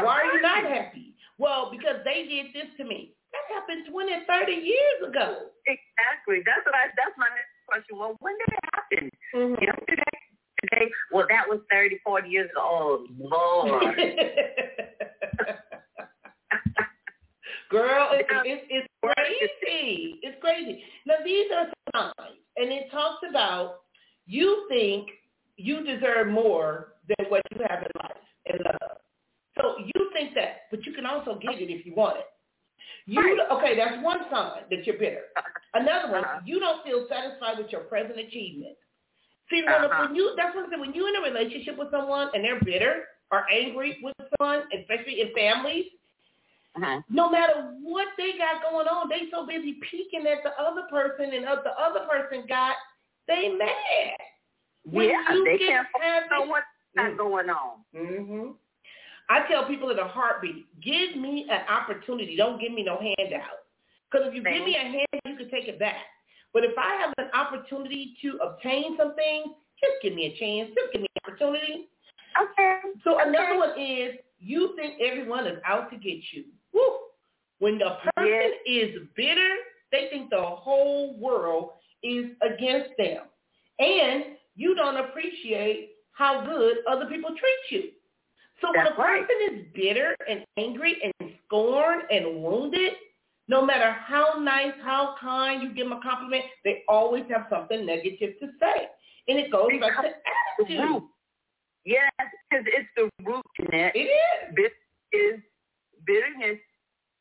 [0.00, 1.14] why are you not happy?
[1.38, 3.12] Well, because they did this to me.
[3.32, 5.48] That happened 20, 30 years ago.
[5.66, 6.44] Exactly.
[6.44, 6.92] That's what I.
[6.96, 7.98] That's my next question.
[7.98, 9.10] Well, when did it happen?
[9.34, 9.64] Mm-hmm.
[9.64, 10.16] Yesterday,
[10.62, 10.86] today.
[11.12, 12.60] Well, that was 30, 40 years ago.
[12.60, 13.96] Oh Lord.
[17.70, 20.20] Girl, it, it, it's crazy.
[20.22, 20.84] It's crazy.
[21.06, 23.80] Now these are signs, and it talks about
[24.26, 25.08] you think
[25.56, 28.16] you deserve more than what you have in life
[28.46, 28.98] and love.
[29.56, 32.26] So you think that, but you can also get it if you want it.
[33.06, 33.50] You Right.
[33.50, 33.76] okay?
[33.76, 35.24] That's one sign that you're bitter.
[35.74, 36.40] Another one, Uh-huh.
[36.44, 38.76] you don't feel satisfied with your present achievement.
[39.50, 40.06] See, when, Uh-huh.
[40.06, 40.80] when you that's one thing.
[40.80, 45.20] When you're in a relationship with someone and they're bitter or angry with someone, especially
[45.20, 45.86] in families,
[46.76, 47.00] Uh-huh.
[47.10, 51.32] no matter what they got going on, they so busy peeking at the other person
[51.34, 52.76] and of the other person got
[53.26, 54.16] they mad.
[54.84, 57.16] When yeah, you they can't happy- know what's Mm.
[57.16, 57.84] going on.
[57.92, 58.50] hmm
[59.30, 62.36] I tell people in a heartbeat, give me an opportunity.
[62.36, 63.64] Don't give me no handout.
[64.10, 66.04] Because if you give me a handout, you can take it back.
[66.52, 70.70] But if I have an opportunity to obtain something, just give me a chance.
[70.74, 71.88] Just give me an opportunity.
[72.40, 72.78] Okay.
[73.04, 76.44] So another one is you think everyone is out to get you.
[76.72, 76.80] Woo.
[77.58, 78.52] When the person Yes.
[78.66, 79.56] is bitter,
[79.92, 81.70] they think the whole world
[82.02, 83.26] is against them.
[83.78, 87.90] And you don't appreciate how good other people treat you.
[88.62, 89.26] So when That's a right.
[89.26, 92.92] person is bitter and angry and scorned and wounded,
[93.48, 97.84] no matter how nice, how kind you give them a compliment, they always have something
[97.84, 98.86] negative to say.
[99.28, 100.88] And it goes back to The attitude.
[100.88, 101.02] root.
[101.84, 103.96] Yes, because it's the root, Jeanette.
[103.96, 104.54] It is.
[104.54, 104.72] Bit
[105.12, 105.40] is
[106.06, 106.58] bitterness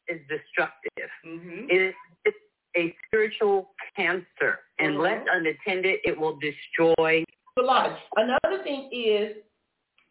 [0.08, 1.10] is destructive.
[1.26, 1.66] Mm-hmm.
[1.70, 2.38] It is it's
[2.78, 5.00] a spiritual cancer, and Mhm.
[5.02, 7.24] left unattended, it will destroy.
[7.58, 8.00] a lot.
[8.16, 9.36] Another thing is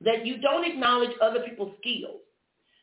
[0.02, 2.20] that you don't acknowledge other people's skills.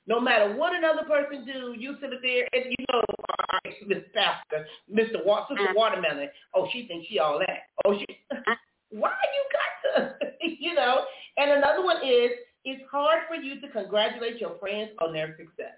[0.06, 4.03] No matter what another person do, you sit there and you know, all right, Miss
[4.13, 5.25] Pastor, Mr.
[5.25, 5.75] Wa- Sister Mm.
[5.75, 6.30] Watermelon.
[6.53, 7.63] Oh, she thinks she all that.
[7.86, 8.06] Oh, she.
[8.89, 11.03] Why you got to, you know?
[11.36, 12.32] And another one is
[12.63, 15.75] it's hard for you to congratulate your friends on their success.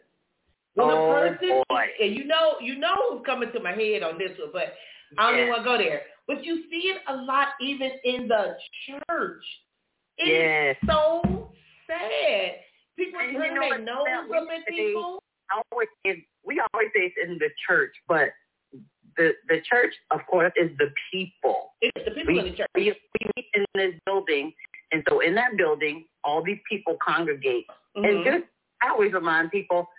[0.75, 1.85] When Oh, a person, boy.
[1.99, 4.73] and you know, you know who's coming to my head on this one, but
[5.17, 6.03] I don't even want to go there.
[6.27, 9.43] But you see it a lot even in the church.
[10.19, 10.77] It is Yes.
[10.85, 11.51] so
[11.87, 12.59] sad.
[12.97, 15.23] People And turn know their nose we up at people.
[15.51, 18.29] I always say, we always say it's in the church, but
[19.17, 21.73] the the church, of course, is the people.
[21.81, 22.67] It's the people We, in the church.
[22.75, 24.53] we, we meet in this building,
[24.91, 27.65] and so in that building, all these people congregate.
[27.95, 28.23] And Mhm.
[28.25, 28.45] just,
[28.81, 29.89] I always remind people,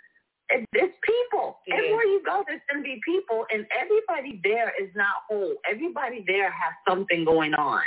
[0.50, 1.58] it, it's people.
[1.66, 1.76] Yeah.
[1.76, 5.54] Everywhere you go, there's going to be people, and everybody there is not whole.
[5.68, 7.82] Everybody there has something going on.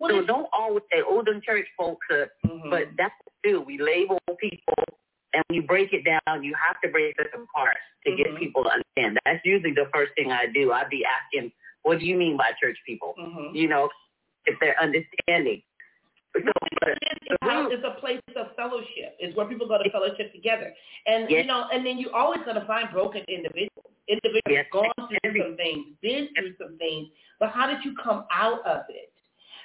[0.00, 2.70] Well, so don't always say, oh, them church folks are, Mhm.
[2.70, 3.60] but that's what we do.
[3.60, 4.74] We label people,
[5.32, 8.16] and when you break it down, you have to break it apart to Mhm.
[8.16, 9.18] get people to understand.
[9.24, 10.72] That's usually the first thing I do.
[10.72, 11.52] I'd be asking,
[11.82, 13.14] what do you mean by church people?
[13.18, 13.54] Mhm.
[13.54, 13.90] You know,
[14.46, 15.62] if they're understanding.
[16.34, 16.40] So,
[16.80, 19.16] but It's, it's, how, it's a place of fellowship.
[19.20, 20.74] It's where people go to fellowship together.
[21.06, 23.86] And you know, and then you're always gonna find broken individuals.
[24.08, 24.66] Individuals Yes.
[24.70, 28.60] gone through Every- some things, been through some things, but how did you come out
[28.66, 29.12] of it?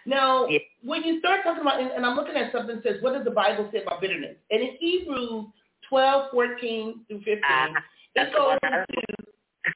[0.05, 0.61] Now, Yes.
[0.83, 3.23] when you start talking about, and, and I'm looking at something that says, what does
[3.25, 4.35] the Bible say about bitterness?
[4.51, 5.45] And in Hebrews
[5.89, 7.67] 12, 14 through 15, uh,
[8.15, 8.85] it goes into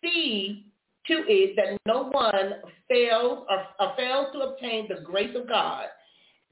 [0.04, 0.66] see
[1.08, 2.54] to it that no one
[2.90, 5.88] fails or, or fails to obtain the grace of God,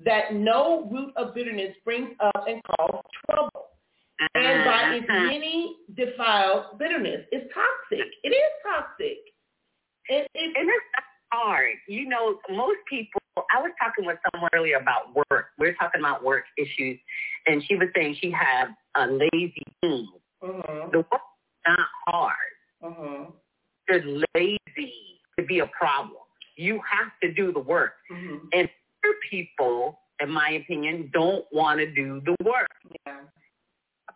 [0.04, 3.68] that no root of bitterness springs up and causes trouble.
[4.36, 5.26] And by its Uh-huh.
[5.26, 8.06] many defiled bitterness, it's toxic.
[8.24, 9.18] It is toxic.
[10.10, 11.76] It, it, And it's hard.
[11.88, 15.48] You know, most people, I was talking with someone earlier about work.
[15.58, 17.00] We are talking about work issues,
[17.48, 20.08] and she was saying she had a lazy team.
[20.44, 22.36] mhm, The work is not hard.
[22.84, 23.34] mhm,
[23.88, 24.94] It's lazy
[25.40, 26.18] to be a problem.
[26.58, 27.94] You have to do the work.
[28.10, 28.42] mhm.
[28.54, 28.70] And
[29.04, 32.68] other people, in my opinion, don't want to do the work.
[33.08, 33.22] Yeah.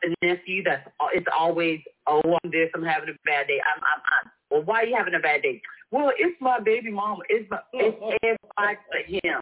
[0.01, 3.59] The nephew that's it's always, oh, I'm this, I'm having a bad day.
[3.61, 4.31] I'm, I'm, I'm.
[4.55, 5.61] Well, why are you having a bad day?
[5.91, 7.23] Well, it's my baby mama.
[7.27, 9.41] It's my, it's everybody but him.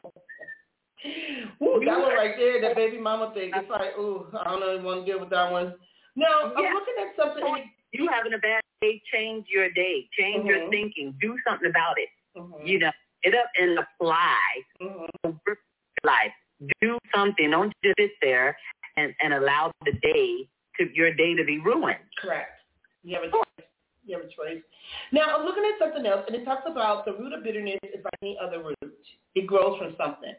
[1.62, 3.52] Ooh, that one right there, that baby mama thing.
[3.54, 5.76] It's like, ooh, I don't even want to deal with that one.
[6.16, 6.74] Now, I'm Yeah.
[6.74, 7.70] looking at something.
[7.92, 9.04] You having a bad day?
[9.14, 10.10] Change your day.
[10.18, 10.70] Change your Mhm.
[10.72, 11.12] thinking.
[11.22, 12.10] Do something about it.
[12.36, 12.92] Mhm, You know,
[13.24, 15.40] get up and apply mhm.
[16.04, 16.34] life.
[16.82, 17.52] Do something.
[17.52, 18.58] Don't just sit there
[18.98, 20.48] and, and allow the day
[20.80, 22.00] to your day to be ruined.
[22.18, 22.60] Correct.
[23.04, 23.68] You have a choice.
[24.06, 24.62] You have a choice.
[25.12, 28.04] Now, I'm looking at something else, and it talks about the root of bitterness is
[28.04, 28.98] like any other root.
[29.36, 30.34] It grows from something.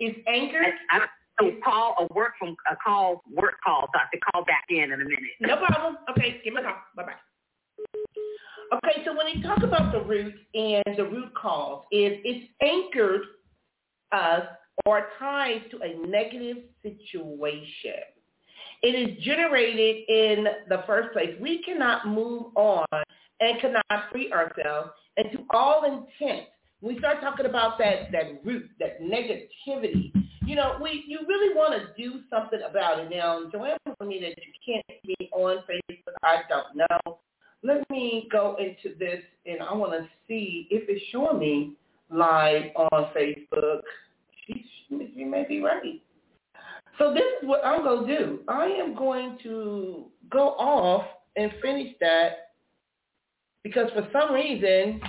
[0.00, 0.74] It's anchored.
[0.90, 1.06] I,
[1.38, 4.64] I, call a work from a call work call, so I have to call back
[4.70, 5.18] in in a minute.
[5.40, 5.98] No problem.
[6.10, 6.76] Okay, give me a call.
[6.96, 7.12] Bye bye.
[8.72, 13.22] Okay, so when you talk about the root and the root cause, is it's anchored
[14.12, 14.44] us
[14.86, 18.02] or tied to a negative situation.
[18.82, 21.36] It is generated in the first place.
[21.40, 22.86] We cannot move on
[23.40, 24.90] and cannot free ourselves.
[25.16, 26.48] And to all intent,
[26.80, 30.12] we start talking about that, that root, that negativity,
[30.44, 33.10] you know, we you really want to do something about it.
[33.10, 36.14] Now, Joanne told me that you can't be on Facebook.
[36.24, 37.18] I don't know.
[37.62, 41.72] Let me go into this, and I want to see if it's showing me
[42.10, 43.82] live on Facebook.
[44.46, 46.02] She, she may be right.
[46.98, 48.40] So this is what I'm going to do.
[48.48, 51.04] I am going to go off
[51.36, 52.52] and finish that
[53.62, 55.00] because for some reason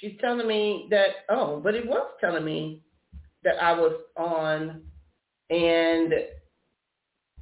[0.00, 2.82] she's telling me that, oh, but it was telling me
[3.42, 4.82] that I was on
[5.50, 6.12] and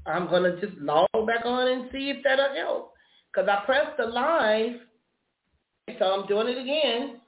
[0.07, 2.93] I'm going to just log back on and see if that'll help.
[3.33, 4.73] Because I pressed the live,
[5.99, 7.21] so I'm doing it again.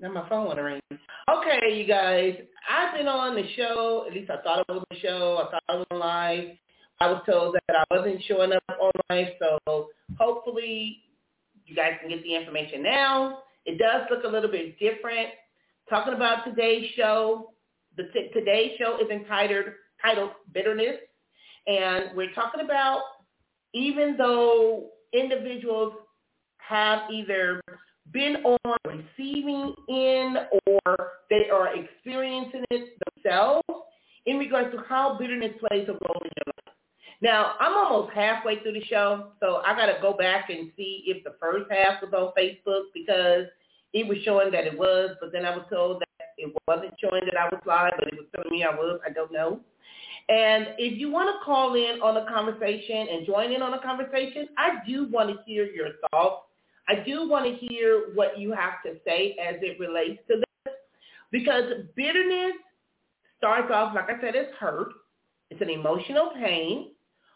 [0.00, 0.80] Now my phone want to ring.
[0.90, 2.36] Okay, you guys,
[2.70, 4.04] I've been on the show.
[4.06, 5.44] At least I thought it was a show.
[5.44, 6.56] I thought it was live.
[7.00, 11.02] I was told that I wasn't showing up on live, so hopefully
[11.66, 13.38] you guys can get the information now.
[13.66, 15.28] It does look a little bit different.
[15.90, 17.52] Talking about today's show,
[17.96, 20.96] the t- today's show is entitled titled Bitterness,
[21.66, 23.02] and we're talking about
[23.74, 25.92] even though individuals
[26.58, 27.60] have either
[28.12, 33.62] been on receiving end or they are experiencing it themselves
[34.26, 36.74] in regards to how bitterness plays a role in your life.
[37.20, 41.04] Now, I'm almost halfway through the show, so I got to go back and see
[41.06, 43.46] if the first half was on Facebook because
[43.92, 47.24] it was showing that it was, but then I was told that it wasn't showing
[47.24, 49.00] that I was live, but it was telling me I was.
[49.04, 49.60] I don't know.
[50.28, 53.80] And if you want to call in on a conversation and join in on a
[53.80, 56.47] conversation, I do want to hear your thoughts
[56.88, 60.74] I do want to hear what you have to say as it relates to this
[61.30, 62.52] because bitterness
[63.36, 64.88] starts off, like I said, as hurt.
[65.50, 66.92] It's an emotional pain.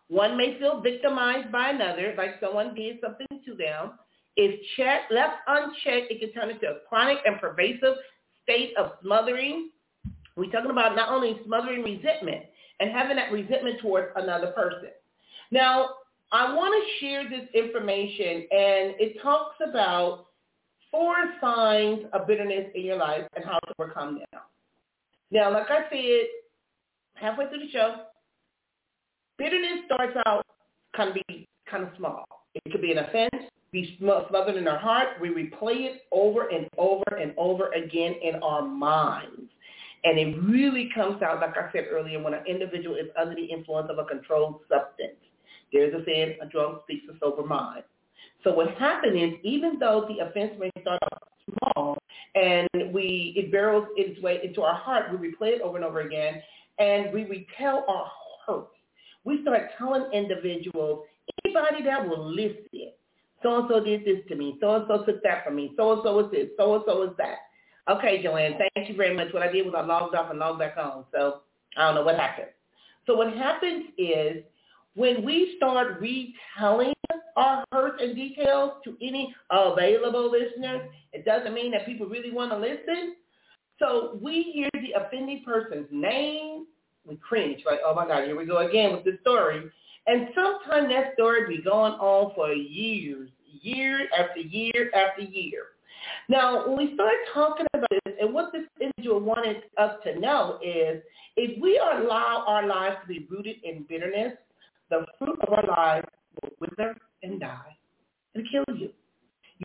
[0.09, 3.93] One may feel victimized by another, like someone did something to them.
[4.37, 7.97] If checked, left unchecked, it can turn into a chronic and pervasive
[8.43, 9.71] state of smothering.
[10.37, 12.45] We're talking about not only smothering resentment
[12.81, 14.89] and having that resentment towards another person.
[15.51, 15.91] Now,
[16.33, 20.27] I want to share this information, and it talks about
[20.91, 24.41] four signs of bitterness in your life and how to overcome them.
[25.31, 26.27] Now, like I said,
[27.15, 27.97] halfway through the show,
[29.39, 30.47] bitterness starts out
[30.97, 32.25] kind of be kind of small.
[32.55, 35.21] It could be an offense, be smothered in our heart.
[35.21, 39.51] We replay it over and over and over again in our minds.
[40.05, 43.45] And it really comes out, like I said earlier, when an individual is under the
[43.45, 45.17] influence of a controlled substance.
[45.73, 47.85] There's a saying, a drunk speaks a sober mind.
[48.45, 51.23] So what happened is, even though the offense may start off
[51.75, 51.99] small,
[52.35, 56.01] and we it barrels its way into our heart, we replay it over and over
[56.01, 56.43] again,
[56.79, 58.11] and we retell our
[58.47, 58.69] hurt.
[59.25, 61.07] We start telling individuals,
[61.45, 62.93] anybody that will listen,
[63.43, 67.17] so-and-so did this to me, so-and-so took that from me, so-and-so is this, so-and-so is
[67.19, 67.39] that.
[67.89, 69.33] Okay, Joanne, thank you very much.
[69.33, 71.41] What I did was I logged off and logged back on, so
[71.77, 72.49] I don't know what happened.
[73.07, 74.43] So what happens is
[74.95, 76.93] when we start retelling
[77.37, 82.51] our hurts and details to any available listeners, it doesn't mean that people really want
[82.51, 83.17] to listen.
[83.79, 86.67] So we hear the offending person's name,
[87.07, 89.63] we cringe, like, oh my God, here we go again with the story.
[90.07, 95.65] And sometimes that story be going on for years, year after year after year.
[96.29, 100.59] Now, when we start talking about this, and what this individual wanted us to know
[100.63, 101.03] is,
[101.37, 104.35] if we allow our lives to be rooted in bitterness,
[105.25, 106.07] fruit of our lives
[106.43, 107.77] will wither and die
[108.35, 108.91] and kill you.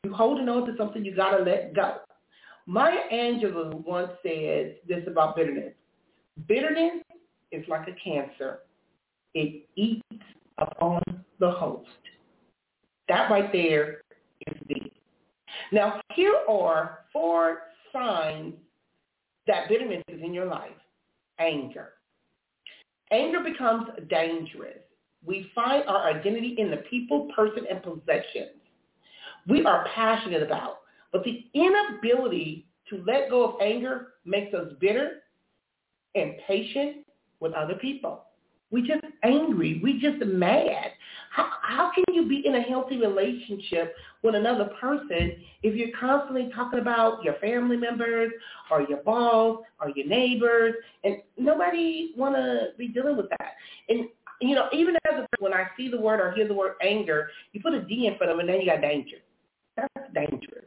[0.04, 1.96] You holding on to something you got to let go.
[2.66, 5.72] Maya Angelou once said this about bitterness.
[6.46, 7.02] Bitterness
[7.50, 8.60] is like a cancer.
[9.34, 10.02] It eats
[10.58, 11.02] upon
[11.40, 11.88] the host.
[13.08, 14.02] That right there
[14.46, 14.94] is deep.
[15.72, 18.54] Now, here are four signs
[19.46, 20.70] that bitterness is in your life.
[21.38, 21.92] Anger.
[23.10, 24.78] Anger becomes dangerous.
[25.24, 28.58] We find our identity in the people, person, and possessions
[29.48, 30.80] we are passionate about.
[31.12, 35.22] But the inability to let go of anger makes us bitter,
[36.14, 37.06] and impatient
[37.40, 38.24] with other people.
[38.70, 39.80] We just angry.
[39.82, 40.90] We just mad.
[41.30, 46.50] How, how can you be in a healthy relationship with another person if you're constantly
[46.54, 48.32] talking about your family members
[48.70, 53.52] or your boss or your neighbors and nobody want to be dealing with that.
[53.88, 54.08] And,
[54.40, 57.30] you know, even as a, when I see the word or hear the word anger,
[57.52, 59.16] you put a D in front of it and then you got danger.
[59.76, 60.66] That's dangerous.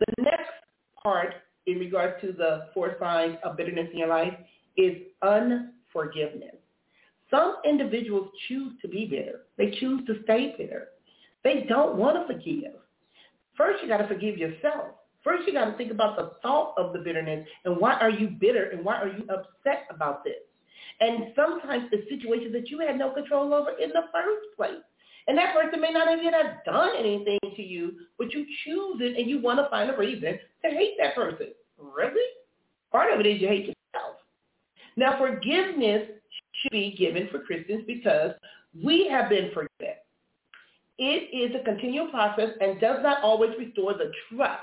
[0.00, 0.50] The next
[1.02, 1.34] part
[1.66, 4.34] in regards to the four signs of bitterness in your life
[4.76, 6.56] is unforgiveness.
[7.30, 9.42] Some individuals choose to be bitter.
[9.58, 10.88] They choose to stay bitter.
[11.44, 12.72] They don't want to forgive.
[13.56, 14.92] First, you got to forgive yourself.
[15.22, 18.28] First, you got to think about the thought of the bitterness and why are you
[18.28, 20.34] bitter and why are you upset about this?
[21.00, 24.82] And sometimes it's situations that you had no control over in the first place.
[25.26, 29.18] And that person may not even have done anything to you, but you choose it
[29.18, 31.48] and you want to find a reason to hate that person.
[31.78, 32.24] Really?
[32.90, 34.16] Part of it is you hate yourself.
[34.96, 36.08] Now, forgiveness
[36.62, 38.32] should be given for Christians because
[38.82, 39.96] we have been forgiven.
[40.98, 44.62] It is a continual process and does not always restore the trust.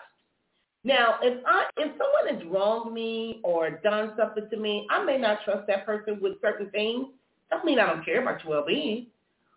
[0.86, 5.18] Now, if I if someone has wronged me or done something to me, I may
[5.18, 7.08] not trust that person with certain things.
[7.50, 9.08] Doesn't mean I don't care about your well-being,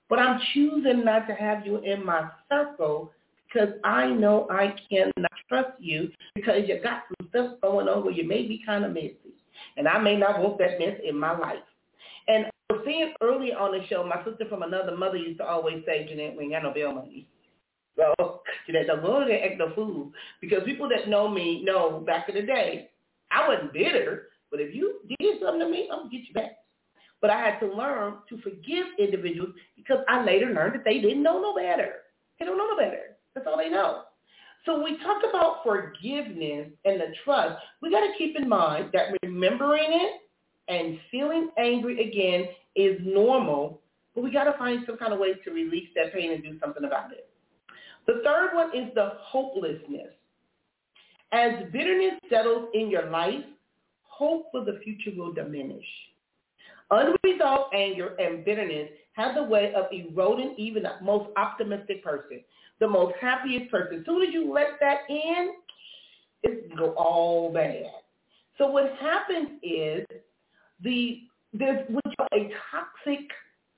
[0.08, 3.12] but I'm choosing not to have you in my circle
[3.46, 8.14] because I know I cannot trust you because you got some stuff going on where
[8.14, 9.34] you may be kind of messy,
[9.76, 11.58] and I may not want that mess in my life.
[12.26, 15.46] And I was saying earlier on the show, my sister from another mother used to
[15.46, 17.26] always say, Jeanette, we ain't got no bail money.
[17.98, 20.12] So, Jeanette, don't go there act no fool.
[20.40, 22.90] Because people that know me know back in the day,
[23.30, 26.34] I wasn't bitter, but if you did something to me, I'm going to get you
[26.34, 26.52] back.
[27.20, 31.22] But I had to learn to forgive individuals because I later learned that they didn't
[31.22, 31.94] know no better.
[32.38, 33.16] They don't know no better.
[33.34, 34.02] That's all they know.
[34.64, 38.90] So when we talk about forgiveness and the trust, we got to keep in mind
[38.92, 40.20] that remembering it
[40.68, 43.80] and feeling angry again is normal,
[44.14, 46.58] but we got to find some kind of way to release that pain and do
[46.60, 47.27] something about it.
[48.08, 50.08] The third one is the hopelessness.
[51.30, 53.44] As bitterness settles in your life,
[54.02, 55.84] hope for the future will diminish.
[56.90, 62.40] Unresolved anger and bitterness have the way of eroding even the most optimistic person,
[62.80, 63.98] the most happiest person.
[63.98, 65.52] As soon as you let that in,
[66.44, 67.90] it go all bad.
[68.56, 70.06] So what happens is
[70.82, 71.86] the there's
[72.32, 73.28] a toxic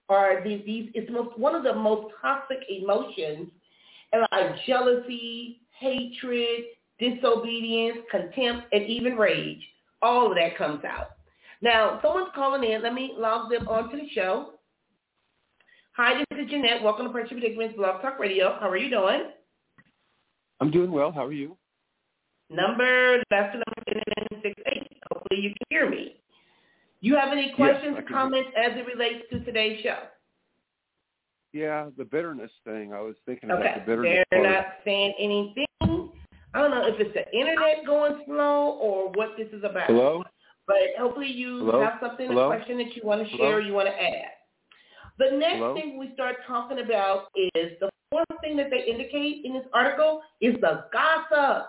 [0.09, 3.49] or these, these it's most one of the most toxic emotions
[4.13, 6.65] like jealousy, hatred,
[6.99, 9.63] disobedience, contempt, and even rage.
[10.03, 11.11] All of that comes out.
[11.63, 12.83] Now, someone's calling in.
[12.83, 14.55] Let me log them onto the show.
[15.97, 16.83] Hi, this is Jeanette.
[16.83, 18.57] Welcome to Pressure Predicaments Blog Talk Radio.
[18.59, 19.31] How are you doing?
[20.61, 21.13] I'm doing well.
[21.13, 21.57] How are you?
[22.49, 24.03] Number, that's the number
[24.33, 24.93] 968.
[25.13, 26.17] Hopefully you can hear me.
[27.01, 29.99] You have any questions, yes, comments as it relates to today's show?
[31.53, 32.93] Yeah, the bitterness thing.
[32.93, 33.61] I was thinking okay.
[33.61, 34.25] about the bitterness.
[34.31, 34.53] They're part.
[34.53, 35.67] not saying anything.
[36.53, 39.87] I don't know if it's the internet going slow or what this is about.
[39.87, 40.23] Hello?
[40.67, 41.83] But hopefully you Hello?
[41.83, 42.51] have something, Hello?
[42.51, 44.31] a question that you want to share or you want to add.
[45.19, 45.75] The next Hello?
[45.75, 50.23] thing we start talking about is the fourth thing that they indicate in this article
[50.41, 51.67] is the gossip.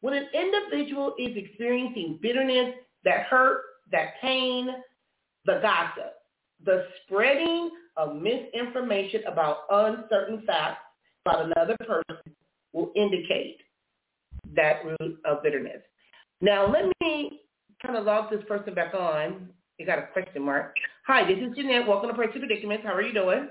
[0.00, 3.62] When an individual is experiencing bitterness, that hurt,
[3.92, 4.68] that pain,
[5.46, 6.14] the gossip,
[6.64, 10.82] the spreading of misinformation about uncertain facts
[11.24, 12.16] about another person
[12.72, 13.58] will indicate
[14.54, 15.82] that root of bitterness.
[16.40, 17.40] Now, let me
[17.84, 19.50] kind of log this person back on.
[19.78, 20.74] You got a question mark.
[21.06, 21.86] Hi, this is Jeanette.
[21.86, 22.84] Welcome to Pressure Predicaments.
[22.84, 23.48] How are you doing?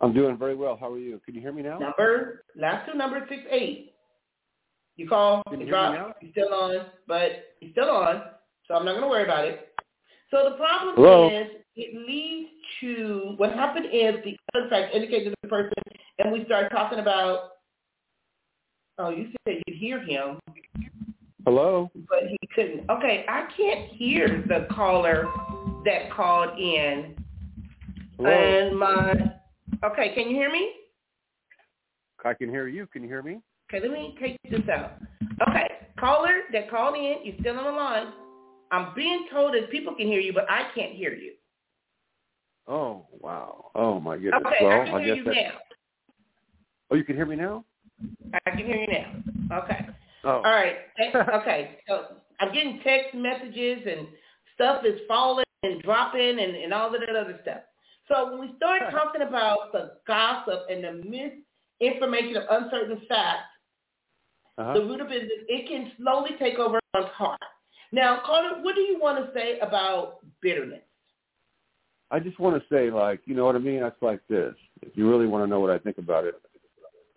[0.00, 0.76] I'm doing very well.
[0.78, 1.20] How are you?
[1.24, 1.78] Can you hear me now?
[1.78, 3.94] Number, last two numbers, six eight.
[4.96, 8.22] You call, Can you you drop, you're still on, but you're still on,
[8.66, 9.68] so I'm not going to worry about it.
[10.30, 11.28] So the problem Hello?
[11.28, 11.46] is
[11.78, 12.50] it leads
[12.80, 15.72] to, what happened is the other fact indicated to the person,
[16.18, 17.50] and we start talking about,
[18.98, 20.40] oh, you said you'd hear him,
[21.44, 21.88] Hello?
[22.10, 22.90] but he couldn't.
[22.90, 25.26] Okay, I can't hear the caller
[25.84, 27.14] that called in.
[28.16, 28.28] Hello?
[28.28, 29.12] And my,
[29.84, 30.72] okay, can you hear me?
[32.24, 32.88] I can hear you.
[32.88, 33.38] Can you hear me?
[33.72, 34.94] Okay, let me take this out.
[35.48, 35.68] Okay,
[36.00, 38.12] caller that called in, you're still on the line.
[38.72, 41.34] I'm being told that people can hear you, but I can't hear you.
[42.68, 43.70] Oh, wow.
[43.74, 44.42] Oh, my goodness.
[44.46, 45.34] Okay, well, I can hear guess you that...
[45.34, 45.58] now.
[46.90, 47.64] Oh, you can hear me now?
[48.46, 49.58] I can hear you now.
[49.64, 49.86] Okay.
[50.24, 50.30] Oh.
[50.30, 50.76] All right.
[51.14, 51.78] Okay.
[51.88, 54.06] So I'm getting text messages and
[54.54, 57.60] stuff is falling and dropping and, and all of that other stuff.
[58.08, 60.92] So when we start talking about the gossip and the
[61.80, 63.48] misinformation of uncertain facts,
[64.58, 64.74] Uh-huh.
[64.74, 67.40] the root of it is it can slowly take over one's heart.
[67.92, 70.82] Now, Carter, what do you want to say about bitterness?
[72.10, 73.80] I just want to say, like, you know what I mean?
[73.80, 74.54] That's like this.
[74.82, 76.40] If you really want to know what I think about it,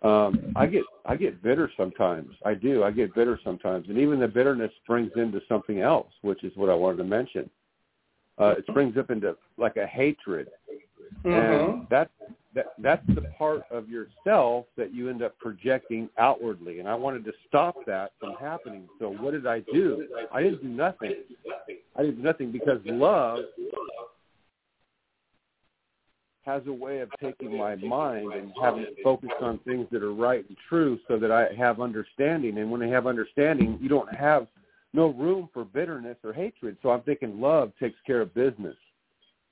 [0.02, 2.30] um, I get I get bitter sometimes.
[2.44, 2.82] I do.
[2.82, 6.68] I get bitter sometimes, and even the bitterness springs into something else, which is what
[6.68, 7.48] I wanted to mention.
[8.38, 10.48] Uh, it springs up into like a hatred,
[11.24, 11.70] Mm-hmm.
[11.78, 12.10] and that
[12.54, 16.80] that that's the part of yourself that you end up projecting outwardly.
[16.80, 18.88] And I wanted to stop that from happening.
[18.98, 20.06] So what did I do?
[20.32, 21.14] I didn't do nothing.
[21.96, 23.38] I did nothing because love
[26.44, 30.12] has a way of taking my mind and having it focused on things that are
[30.12, 32.58] right and true so that I have understanding.
[32.58, 34.48] And when I have understanding, you don't have
[34.92, 36.76] no room for bitterness or hatred.
[36.82, 38.76] So I'm thinking love takes care of business.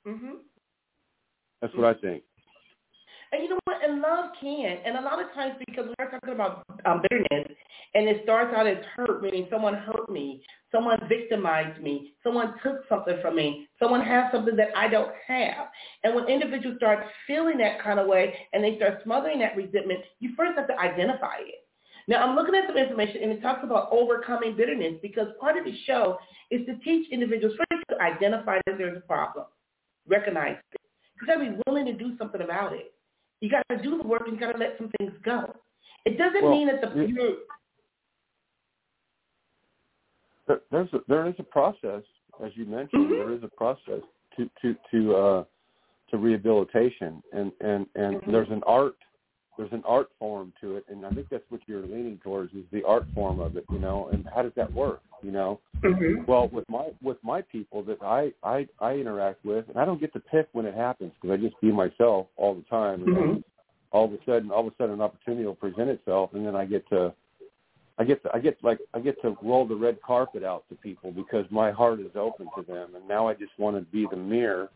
[0.06, 0.40] Mhm.
[1.60, 2.24] That's what I think.
[3.32, 3.59] And you know?
[3.82, 4.78] And love can.
[4.84, 7.56] And a lot of times because we're talking about um, bitterness,
[7.94, 12.88] and it starts out as hurt, meaning someone hurt me, someone victimized me, someone took
[12.88, 15.68] something from me, someone has something that I don't have.
[16.04, 20.00] And when individuals start feeling that kind of way and they start smothering that resentment,
[20.20, 21.66] you first have to identify it.
[22.06, 25.64] Now, I'm looking at some information, and it talks about overcoming bitterness because part of
[25.64, 26.18] the show
[26.50, 29.46] is to teach individuals first to identify that there's a problem,
[30.08, 30.80] recognize it.
[31.26, 32.92] Got to be willing to do something about it.
[33.40, 35.54] You got to do the work and you got to let some things go.
[36.04, 37.38] It doesn't Well, mean that the you-
[40.46, 42.02] There- There's a, there is a process,
[42.42, 43.06] as you mentioned.
[43.08, 43.10] Mhm.
[43.10, 44.02] There is a process
[44.36, 45.44] to to to uh,
[46.10, 48.32] to rehabilitation, and and and Mhm.
[48.32, 48.96] there's an art
[49.60, 52.64] there's an art form to it, and I think that's what you're leaning towards is
[52.72, 54.08] the art form of it, you know.
[54.08, 55.60] And how does that work, you know?
[55.84, 56.26] Mhm.
[56.26, 60.00] Well, with my with my people that I I I interact with, and I don't
[60.00, 63.02] get to pick when it happens because I just be myself all the time.
[63.02, 63.44] And Mhm.
[63.92, 66.56] all of a sudden, all of a sudden, an opportunity will present itself, and then
[66.56, 67.14] I get to
[67.98, 70.74] I get to, I get like I get to roll the red carpet out to
[70.76, 74.06] people because my heart is open to them, and now I just want to be
[74.06, 74.70] the mirror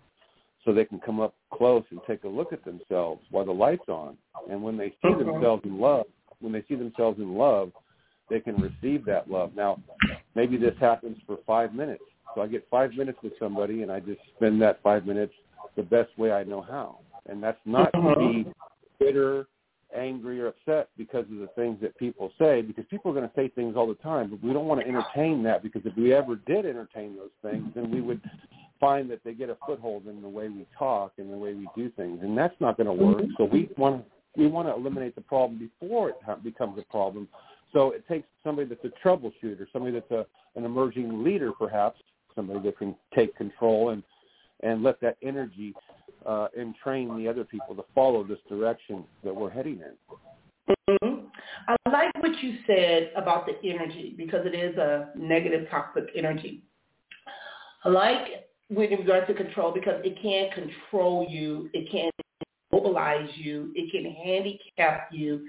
[0.65, 3.89] so they can come up close and take a look at themselves while the light's
[3.89, 4.17] on.
[4.49, 5.19] And when they see Mhm.
[5.19, 6.07] themselves in love,
[6.41, 7.73] when they see themselves in love,
[8.29, 9.55] they can receive that love.
[9.55, 9.79] Now,
[10.35, 12.05] maybe this happens for five minutes.
[12.35, 15.35] So I get five minutes with somebody and I just spend that five minutes
[15.77, 16.99] the best way I know how.
[17.27, 18.47] And that's not to be
[18.99, 19.47] bitter,
[19.95, 23.35] angry, or upset because of the things that people say, because people are going to
[23.35, 26.13] say things all the time, but we don't want to entertain that because if we
[26.13, 28.21] ever did entertain those things, then we would
[28.81, 31.69] find that they get a foothold in the way we talk and the way we
[31.77, 33.23] do things, and that's not going to work.
[33.39, 34.05] So we want
[34.37, 37.29] we want to eliminate the problem before it becomes a problem.
[37.73, 42.01] So it takes somebody that's a troubleshooter, somebody that's a, an emerging leader, perhaps
[42.35, 44.03] somebody that can take control and
[44.63, 45.75] and let that energy
[46.25, 50.97] uh, entrain the other people to follow this direction that we're heading in.
[51.03, 51.27] Mhm.
[51.69, 56.63] I like what you said about the energy because it is a negative toxic energy.
[57.85, 62.11] I like with regard to control because it can control you, it can
[62.73, 65.47] mobilize you, it can handicap you,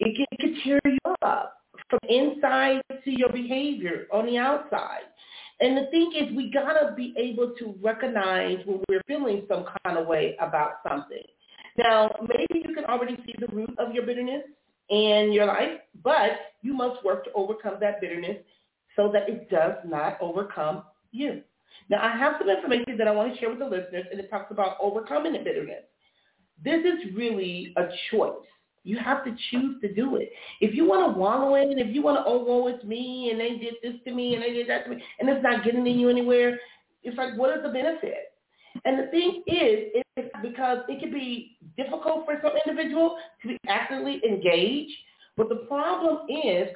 [0.00, 1.58] it can, it can tear you up
[1.88, 5.02] from inside to your behavior on the outside.
[5.60, 9.98] And the thing is, we gotta be able to recognize when we're feeling some kind
[9.98, 11.22] of way about something.
[11.78, 14.42] Now, maybe you can already see the root of your bitterness
[14.90, 18.38] in your life, but you must work to overcome that bitterness
[18.96, 21.42] so that it does not overcome you.
[21.88, 24.30] Now, I have some information that I want to share with the listeners, and it
[24.30, 25.84] talks about overcoming the bitterness.
[26.64, 28.32] This is really a choice.
[28.84, 30.30] You have to choose to do it.
[30.60, 33.30] If you want to wallow in it, if you want to, oh, woe, it's me,
[33.30, 35.64] and they did this to me, and they did that to me, and it's not
[35.64, 36.58] getting in you anywhere,
[37.02, 38.32] it's like, what is the benefit?
[38.84, 43.58] And the thing is, it's because it can be difficult for some individual to be
[43.68, 44.94] actively engaged,
[45.36, 46.68] but the problem is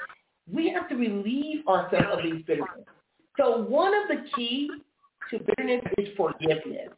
[0.53, 2.87] we have to relieve ourselves of these bitterness.
[3.39, 4.71] So one of the keys
[5.31, 6.91] to bitterness is forgiveness.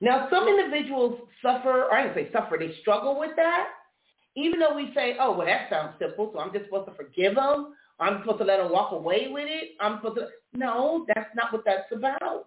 [0.00, 3.68] Now, some individuals suffer, or I didn't say suffer, they struggle with that.
[4.36, 7.34] Even though we say, oh, well, that sounds simple, so I'm just supposed to forgive
[7.34, 7.74] them.
[7.98, 9.70] I'm supposed to let them walk away with it.
[9.80, 12.46] I'm supposed to, no, that's not what that's about.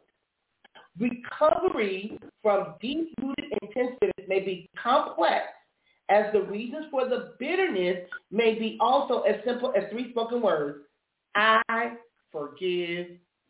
[0.98, 5.48] Recovery from deep-rooted intense may be complex
[6.10, 7.98] as the reasons for the bitterness
[8.32, 10.80] may be also as simple as three spoken words.
[11.36, 11.94] I
[12.32, 13.08] forgive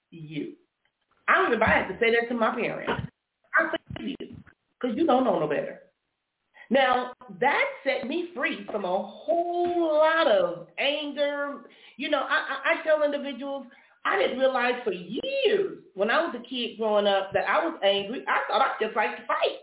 [0.10, 0.54] you.
[1.28, 2.92] I don't even I have to say that to my parents.
[3.56, 4.36] I forgive you
[4.80, 5.80] because you don't know no better.
[6.70, 7.12] Now,
[7.42, 11.66] that set me free from a whole lot of anger.
[11.98, 13.68] You know, I, I, I tell individuals,
[14.06, 17.78] I didn't realize for years when I was a kid growing up that I was
[17.84, 18.24] angry.
[18.28, 19.60] I thought I just liked to fight.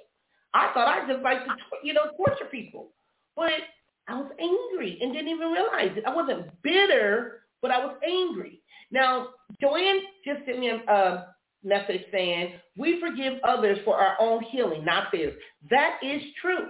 [0.52, 2.90] I thought I just liked to, you know, torture people.
[3.36, 3.52] But
[4.06, 6.04] I was angry and didn't even realize it.
[6.06, 8.61] I wasn't bitter, but I was angry.
[8.90, 9.28] Now,
[9.61, 11.24] Joanne just sent me a, uh,
[11.64, 15.34] message saying, we forgive others for our own healing, not theirs.
[15.70, 16.68] That is true.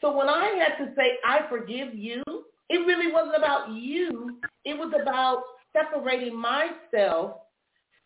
[0.00, 2.22] So when I had to say, I forgive you,
[2.68, 4.38] it really wasn't about you.
[4.64, 7.38] It was about separating myself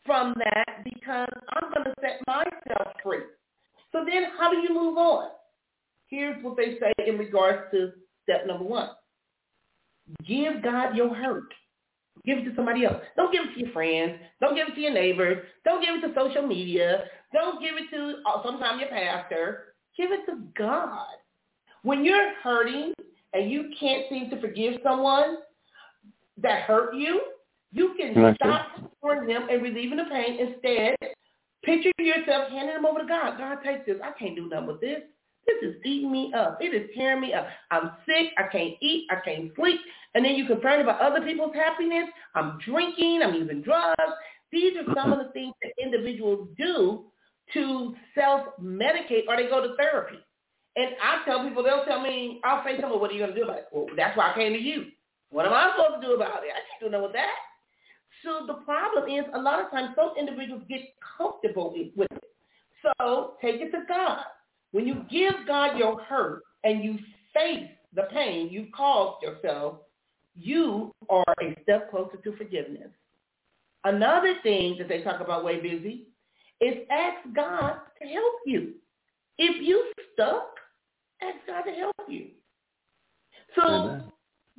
[0.07, 3.21] from that because I'm going to set myself free.
[3.93, 5.31] So then how do you move on?
[6.09, 7.93] Here's what they say in regards to
[8.23, 8.91] step number one.
[10.27, 11.53] Give God your hurt.
[12.25, 12.99] Give it to somebody else.
[13.17, 14.21] Don't give it to your friends.
[14.41, 15.45] Don't give it to your neighbors.
[15.65, 17.05] Don't give it to social media.
[17.33, 19.75] Don't give it to uh, sometimes your pastor.
[19.97, 21.07] Give it to God.
[21.83, 22.93] When you're hurting
[23.33, 25.39] and you can't seem to forgive someone
[26.39, 27.23] that hurt you,
[27.73, 28.37] you can Right.
[28.37, 28.67] stop
[29.01, 30.39] for them and relieving the pain.
[30.39, 30.97] Instead,
[31.65, 33.39] picture yourself handing them over to God.
[33.39, 33.97] God, take this.
[34.03, 35.03] I can't do nothing with this.
[35.47, 36.59] This is eating me up.
[36.61, 37.49] It is tearing me up.
[37.71, 38.33] I'm sick.
[38.39, 39.09] I can't eat.
[39.11, 39.81] I can't sleep.
[40.15, 42.09] And then you're concerned about other people's happiness.
[42.35, 43.23] I'm drinking.
[43.23, 43.97] I'm using drugs.
[44.51, 47.05] These are some of the things that individuals do
[47.55, 50.19] to self-medicate or they go to therapy.
[50.77, 53.35] And I tell people, they'll tell me, I'll say to something, what are you going
[53.35, 53.67] to do about it?
[53.73, 54.87] Well, that's why I came to you.
[55.31, 56.51] What am I supposed to do about it?
[56.53, 57.37] I can't do nothing with that.
[58.25, 60.81] So the problem is a lot of times some individuals get
[61.17, 62.25] comfortable with it.
[62.83, 64.25] So take it to God.
[64.73, 66.99] When you give God your hurt and you
[67.35, 69.81] face the pain you caused yourself,
[70.35, 72.89] you are a step closer to forgiveness.
[73.85, 76.07] Another thing that they talk about way busy
[76.61, 78.75] is ask God to help you.
[79.39, 80.55] If you stuck,
[81.21, 82.29] ask God to help you.
[83.57, 84.05] So Amen.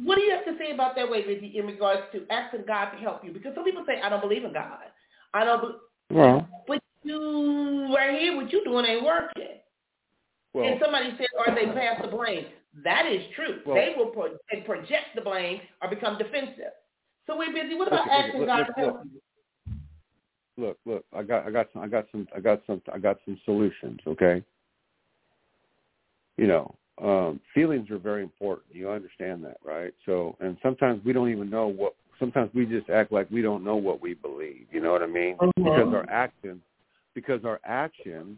[0.03, 2.91] what do you have to say about that way, Busy, in regards to asking God
[2.91, 3.31] to help you?
[3.31, 4.79] Because some people say, I don't believe in God.
[5.33, 6.15] I don't, be-.
[6.15, 9.57] Well, but you right here, what you doing ain't working.
[10.53, 12.45] well, and somebody said, or they pass the blame.
[12.83, 13.59] That is true.
[13.65, 16.73] They will pro- they project the blame or become defensive.
[17.27, 17.75] So we're busy.
[17.75, 19.05] What about Okay, asking look, God look, to help look.
[19.13, 19.21] you?
[20.57, 21.05] look, look.
[21.13, 23.99] I got, I got some, I got some, I got some, I got some solutions.
[24.07, 24.43] Okay.
[26.37, 28.75] You know, um, feelings are very important.
[28.75, 29.93] You understand that, right?
[30.05, 31.95] So, and sometimes we don't even know what.
[32.19, 34.67] Sometimes we just act like we don't know what we believe.
[34.71, 35.37] You know what I mean?
[35.57, 36.61] Because our actions,
[37.15, 38.37] because our actions,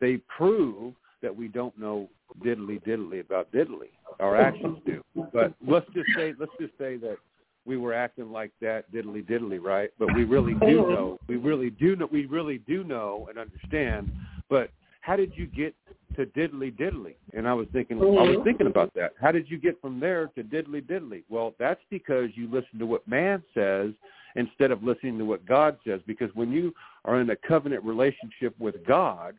[0.00, 0.94] they prove
[1.24, 2.08] that we don't know
[2.44, 3.88] diddly diddly about diddly.
[4.20, 5.02] Our actions do.
[5.32, 7.16] But let's just say, let's just say that
[7.64, 9.90] we were acting like that diddly diddly, right?
[9.98, 10.90] But we really do oh.
[10.90, 11.18] know.
[11.26, 12.08] We really do know.
[12.12, 14.12] We really do know and understand.
[14.50, 14.70] But
[15.00, 15.74] how did you get
[16.16, 17.14] to diddly diddly?
[17.32, 18.44] And I was thinking, I was oh.
[18.44, 19.12] thinking about that.
[19.18, 21.22] How did you get from there to diddly diddly?
[21.30, 23.92] Well, that's because you listen to what man says
[24.36, 26.00] instead of listening to what God says.
[26.06, 26.74] Because when you
[27.06, 29.34] are in a covenant relationship with God,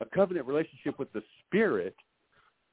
[0.00, 1.94] a covenant relationship with the Spirit,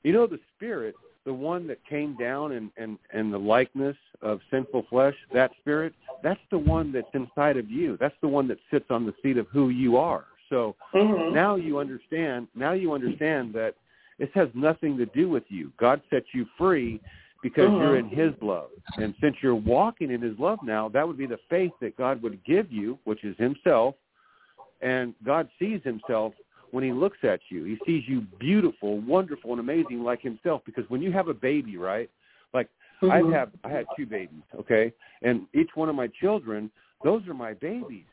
[0.04, 0.96] you know the Spirit,
[1.26, 5.94] the one that came down and and and the likeness of sinful flesh, that Spirit,
[6.24, 7.98] that's the one that's inside of you.
[8.00, 10.26] That's the one that sits on the seat of who you are.
[10.50, 11.32] So Mhm.
[11.32, 12.48] now you understand.
[12.56, 13.76] Now you understand that
[14.18, 15.72] this has nothing to do with you.
[15.78, 17.00] God set you free
[17.42, 17.80] because Mhm.
[17.80, 21.26] you're in His love, and since you're walking in His love now, that would be
[21.26, 23.96] the faith that God would give you, which is Himself.
[24.82, 26.34] And God sees Himself
[26.72, 27.64] when He looks at you.
[27.64, 30.62] He sees you beautiful, wonderful, and amazing like Himself.
[30.66, 32.10] Because when you have a baby, right?
[32.54, 32.70] Like
[33.04, 33.34] I Mhm.
[33.34, 36.72] have, I had two babies, okay, and each one of my children,
[37.04, 38.06] those are my babies.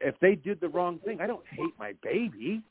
[0.00, 2.62] If they did the wrong thing, I don't hate my baby.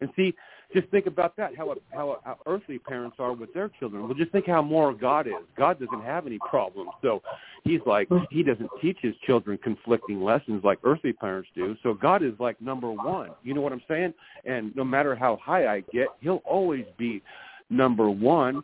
[0.00, 0.34] And see,
[0.74, 1.56] just think about that.
[1.56, 4.04] How how, how earthly parents are with their children.
[4.04, 5.34] Well, just think how moral God is.
[5.56, 7.22] God doesn't have any problems, so
[7.62, 11.76] He's like He doesn't teach His children conflicting lessons like earthly parents do.
[11.82, 13.30] So God is like number one.
[13.42, 14.14] You know what I'm saying?
[14.44, 17.22] And no matter how high I get, He'll always be
[17.70, 18.62] number one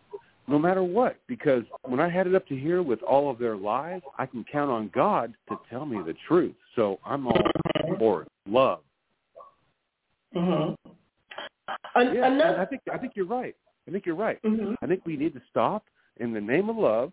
[0.48, 1.16] no matter what.
[1.28, 4.44] Because when I had it up to here with all of their lies, I can
[4.50, 6.54] count on God to tell me the truth.
[6.74, 7.40] So I'm all
[7.98, 8.28] for it.
[8.46, 8.80] Love.
[10.34, 10.76] Mhm.
[11.94, 13.54] An- Yeah, and I think I think you're right.
[13.88, 14.40] I think you're right.
[14.42, 14.76] Mhm.
[14.82, 15.84] I think we need to stop
[16.18, 17.12] in the name of love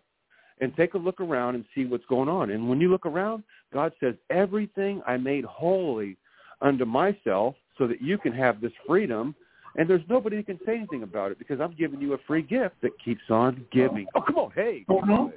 [0.60, 2.50] and take a look around and see what's going on.
[2.50, 6.16] And when you look around, God says, "Everything I made holy
[6.60, 9.34] unto myself, so that you can have this freedom."
[9.76, 12.42] And there's nobody who can say anything about it because I'm giving you a free
[12.42, 14.08] gift that keeps on giving.
[14.14, 14.84] Oh, come on, hey.
[14.88, 15.18] come Mhm.
[15.18, 15.32] on.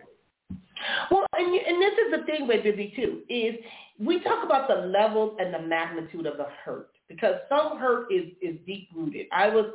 [1.09, 3.55] Well, and, and this is the thing with Busy too, is
[3.99, 8.25] we talk about the levels and the magnitude of the hurt because some hurt is,
[8.41, 9.27] is deep rooted.
[9.31, 9.65] I was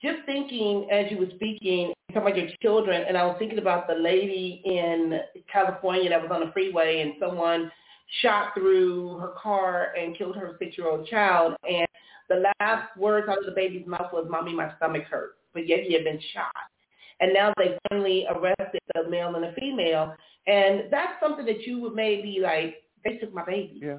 [0.00, 3.88] just thinking as you were speaking, talking about your children, and I was thinking about
[3.88, 5.20] the lady in
[5.52, 7.70] California that was on the freeway and someone
[8.22, 11.56] shot through her car and killed her six-year-old child.
[11.68, 11.86] And
[12.28, 15.34] the last words out of the baby's mouth was, mommy, my stomach hurts.
[15.52, 16.52] But yet he had been shot.
[17.20, 20.14] And now they finally arrested the male and the female.
[20.46, 23.80] And that's something that you would maybe like, they took my baby.
[23.82, 23.98] Yeah.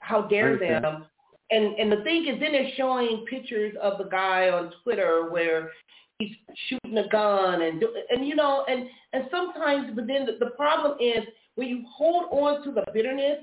[0.00, 1.06] How dare them
[1.52, 5.70] and and the thing is, then they're showing pictures of the guy on Twitter where
[6.18, 6.34] he's
[6.68, 10.52] shooting a gun and do, and you know and and sometimes, but then the, the
[10.52, 11.24] problem is
[11.54, 13.38] when you hold on to the bitterness,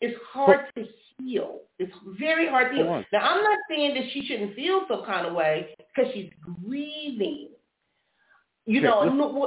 [0.00, 0.86] it's hard to
[1.18, 1.60] heal.
[1.78, 3.04] It's very hard to heal.
[3.12, 6.30] Now, I'm not saying that she shouldn't feel some kind of way because she's
[6.64, 7.50] grieving.
[8.66, 9.04] You know,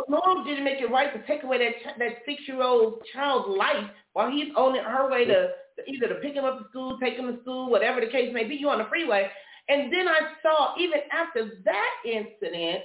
[0.07, 3.89] Norm didn't make it right to take away that that six year old child's life
[4.13, 5.49] while he's on her way to
[5.87, 8.43] either to pick him up to school, take him to school, whatever the case may
[8.43, 8.55] be.
[8.55, 9.27] You on the freeway,
[9.69, 12.83] and then I saw even after that incident,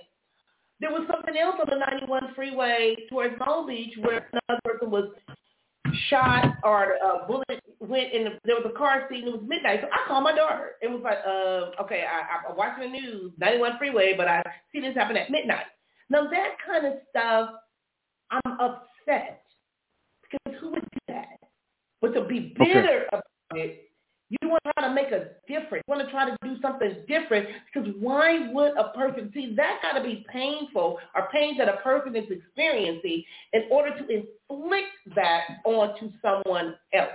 [0.81, 5.11] there was something else on the 91 freeway towards Long Beach where another person was
[6.09, 9.27] shot or a bullet went in the, there was a car scene.
[9.27, 9.81] It was midnight.
[9.83, 10.73] So I called my daughter.
[10.81, 14.81] It was like, uh, okay, I, I'm watching the news, 91 freeway, but I see
[14.81, 15.67] this happen at midnight.
[16.13, 17.51] Now that kind of stuff,
[18.31, 19.43] I'm upset
[20.23, 21.39] because who would do that?
[22.01, 23.07] But to be bitter okay.
[23.13, 23.93] about it
[24.41, 25.85] you want to try to make a difference.
[25.87, 29.81] You want to try to do something different because why would a person, see, that
[29.83, 34.89] got to be painful or pain that a person is experiencing in order to inflict
[35.15, 37.11] that onto someone else.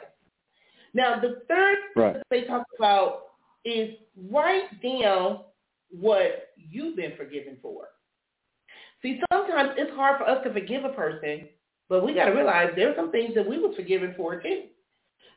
[0.93, 2.13] Now, the third right.
[2.13, 3.23] thing they talk about
[3.65, 3.95] is
[4.31, 5.39] write down
[5.89, 7.87] what you've been forgiven for.
[9.01, 11.47] See, sometimes it's hard for us to forgive a person,
[11.89, 14.63] but we got to realize there's some things that we was forgiven for too.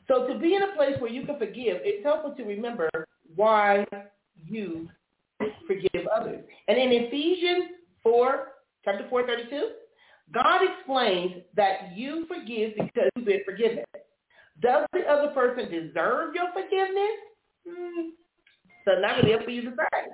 [0.09, 2.89] So to be in a place where you can forgive, it's helpful to remember
[3.37, 3.87] why
[4.35, 4.89] you
[5.67, 6.43] forgive others.
[6.69, 7.71] And in Ephesians
[8.03, 8.49] 4,
[8.85, 9.71] chapter 4, 32,
[10.33, 13.85] God explains that you forgive because you've been forgiven.
[14.61, 17.17] Does the other person deserve your forgiveness?
[17.69, 18.09] Hmm.
[18.85, 20.11] So not be up for you to say.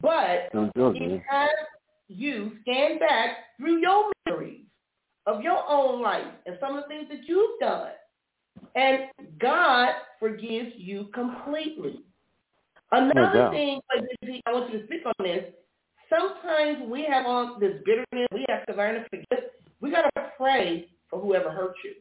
[0.00, 1.50] But it has
[2.08, 4.64] you stand back through your memories
[5.26, 7.90] of your own life and some of the things that you've done
[8.74, 9.04] and
[9.40, 12.00] God forgives you completely.
[12.92, 13.80] Another no thing,
[14.46, 15.44] I want you to speak on this.
[16.08, 18.28] Sometimes we have on this bitterness.
[18.32, 19.44] We have to learn to forgive.
[19.80, 21.94] We got to pray for whoever hurt you.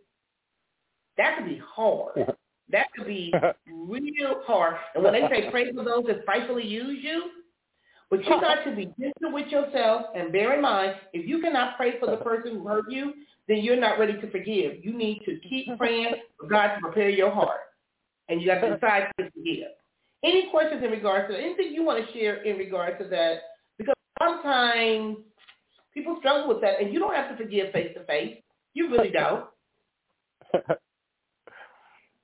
[1.18, 2.34] That could be hard.
[2.70, 3.34] That could be
[3.68, 4.76] real hard.
[4.94, 7.30] And when they say pray for those that spitefully use you,
[8.10, 11.76] but you got to be gentle with yourself and bear in mind, if you cannot
[11.78, 13.14] pray for the person who hurt you,
[13.48, 14.84] then you're not ready to forgive.
[14.84, 17.62] You need to keep praying for God to prepare your heart.
[18.30, 19.68] And you have to decide to forgive.
[20.24, 23.42] Any questions in regards to anything you want to share in regards to that?
[23.78, 25.18] Because sometimes
[25.94, 28.38] people struggle with that, and you don't have to forgive face to face.
[28.74, 29.46] You really don't.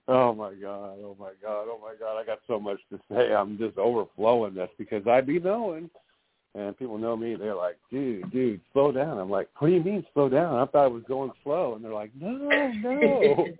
[0.07, 0.97] oh my God!
[1.03, 1.67] Oh my God!
[1.67, 2.19] Oh my God!
[2.19, 3.33] I got so much to say.
[3.33, 5.89] I'm just overflowing this because I be knowing
[6.55, 7.35] and people know me.
[7.35, 9.17] They're like, dude, dude, slow down.
[9.17, 10.55] I'm like, what do you mean slow down?
[10.55, 11.75] I thought I was going slow.
[11.75, 13.47] And they're like, no, no.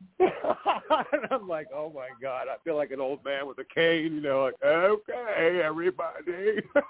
[0.20, 4.14] and I'm like, oh my god, I feel like an old man with a cane.
[4.14, 6.62] You know, like, okay, everybody.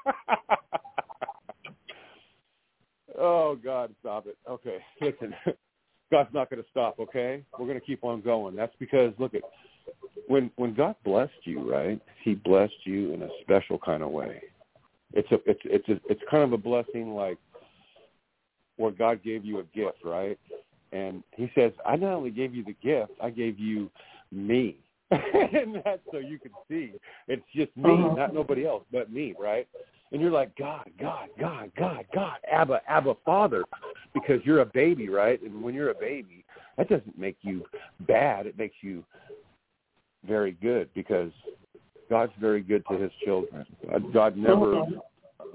[3.18, 4.36] oh God, stop it.
[4.48, 5.34] Okay, listen.
[6.10, 6.98] God's not going to stop.
[6.98, 8.56] Okay, we're going to keep on going.
[8.56, 9.42] That's because look at
[10.26, 12.00] when when God blessed you, right?
[12.22, 14.42] He blessed you in a special kind of way
[15.12, 17.38] it's a it's it's a, it's kind of a blessing like
[18.76, 20.38] where God gave you a gift, right?
[20.92, 23.90] And he says, I not only gave you the gift, I gave you
[24.32, 24.76] me.
[25.10, 26.92] and that's so you can see.
[27.28, 28.14] It's just me, uh-huh.
[28.14, 29.68] not nobody else but me, right?
[30.12, 33.64] And you're like, God, God, God, God, God, Abba, Abba, Father,
[34.12, 35.40] because you're a baby, right?
[35.42, 36.44] And when you're a baby,
[36.76, 37.64] that doesn't make you
[38.00, 38.46] bad.
[38.46, 39.04] It makes you
[40.26, 41.30] very good because
[42.08, 43.64] God's very good to his children.
[44.12, 44.82] God never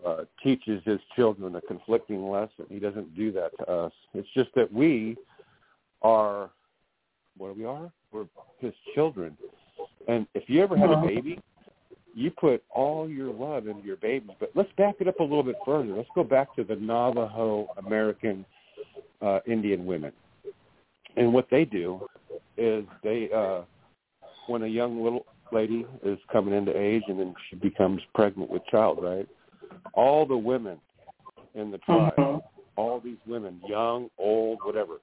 [0.05, 2.65] uh, teaches his children a conflicting lesson.
[2.69, 3.91] He doesn't do that to us.
[4.13, 5.17] It's just that we
[6.01, 6.49] are
[7.37, 7.91] what we are.
[8.11, 8.25] We're
[8.59, 9.37] his children.
[10.07, 11.07] And if you ever had a uh-huh.
[11.07, 11.39] baby,
[12.15, 14.35] you put all your love into your baby.
[14.39, 15.93] But let's back it up a little bit further.
[15.93, 18.45] Let's go back to the Navajo American
[19.21, 20.13] uh, Indian women.
[21.17, 22.07] And what they do
[22.57, 23.61] is they, uh,
[24.47, 28.65] when a young little lady is coming into age and then she becomes pregnant with
[28.67, 29.27] child, right?
[29.93, 30.77] All the women
[31.53, 32.37] in the tribe, mm-hmm.
[32.77, 35.01] all these women, young, old, whatever,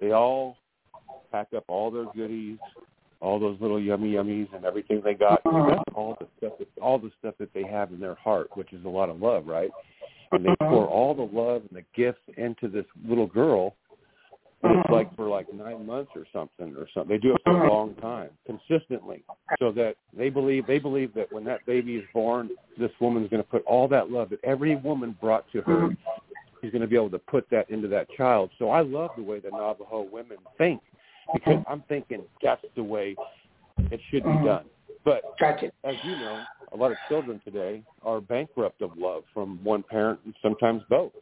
[0.00, 0.58] they all
[1.32, 2.58] pack up all their goodies,
[3.20, 5.78] all those little yummy yummies and everything they got, mm-hmm.
[5.94, 8.84] all the stuff that all the stuff that they have in their heart, which is
[8.84, 9.70] a lot of love, right?
[10.32, 10.68] And they mm-hmm.
[10.68, 13.74] pour all the love and the gifts into this little girl
[14.64, 17.14] and it's like for like nine months or something or something.
[17.14, 19.22] They do it for a long time, consistently,
[19.58, 23.42] so that they believe they believe that when that baby is born, this woman's going
[23.42, 25.88] to put all that love that every woman brought to her.
[26.60, 28.50] She's going to be able to put that into that child.
[28.58, 30.80] So I love the way the Navajo women think
[31.32, 33.16] because I'm thinking that's the way
[33.90, 34.46] it should be mm-hmm.
[34.46, 34.64] done.
[35.04, 35.70] But gotcha.
[35.84, 40.20] as you know, a lot of children today are bankrupt of love from one parent
[40.24, 41.12] and sometimes both.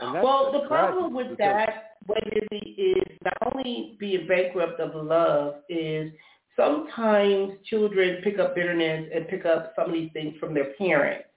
[0.00, 5.54] And that's well, the problem with that, what is not only being bankrupt of love
[5.68, 6.12] is
[6.56, 11.28] sometimes children pick up bitterness and pick up some of these things from their parents.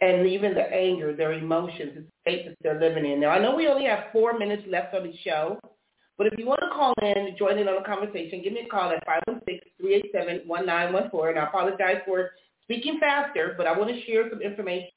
[0.00, 3.20] And even the anger, their emotions, the state that they're living in.
[3.20, 5.60] Now, I know we only have four minutes left on the show,
[6.22, 8.68] but if you want to call in, join in on the conversation, give me a
[8.68, 9.04] call at
[9.82, 11.30] 516-387-1914.
[11.30, 12.30] And I apologize for
[12.62, 14.92] speaking faster, but I want to share some information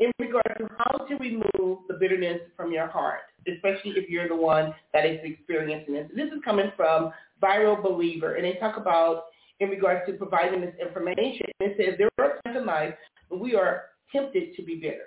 [0.00, 4.36] in regard to how to remove the bitterness from your heart, especially if you're the
[4.36, 6.10] one that is experiencing this.
[6.14, 7.10] This is coming from
[7.42, 9.28] Viral Believer, and they talk about
[9.60, 11.46] in regards to providing this information.
[11.60, 12.92] It says there are times in life
[13.30, 15.06] when we are tempted to be bitter.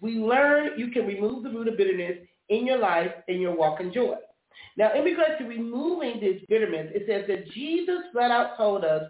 [0.00, 3.80] We learn you can remove the root of bitterness in your life and your walk
[3.80, 4.16] in joy.
[4.76, 9.02] Now, in regards to removing this bitterness, it says that Jesus flat out told us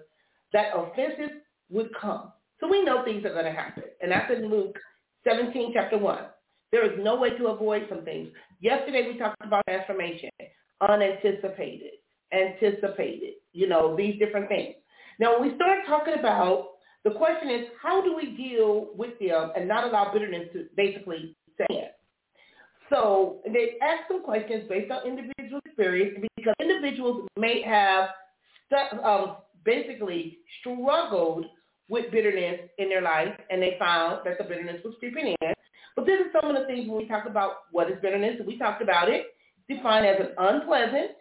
[0.53, 1.31] that offenses
[1.71, 2.33] would come.
[2.61, 3.85] So we know things are going to happen.
[4.01, 4.79] And that's in Luke
[5.27, 6.19] 17, chapter 1.
[6.73, 8.29] There is no way to avoid some things.
[8.61, 10.31] Yesterday we talked about transformation,
[10.89, 11.93] unanticipated,
[12.33, 14.75] anticipated, you know, these different things.
[15.19, 16.71] Now when we start talking about,
[17.05, 21.37] the question is, how do we deal with them and not allow bitterness to basically
[21.57, 21.87] set in?
[22.91, 28.11] So they ask some questions based on individual experience because individuals may have
[29.05, 31.47] um, basically struggled
[31.89, 35.55] with bitterness in their life and they found that the bitterness was creeping in.
[35.95, 38.59] But this is some of the things when we talk about what is bitterness, we
[38.59, 39.27] talked about it,
[39.69, 41.13] defined as an unpleasant,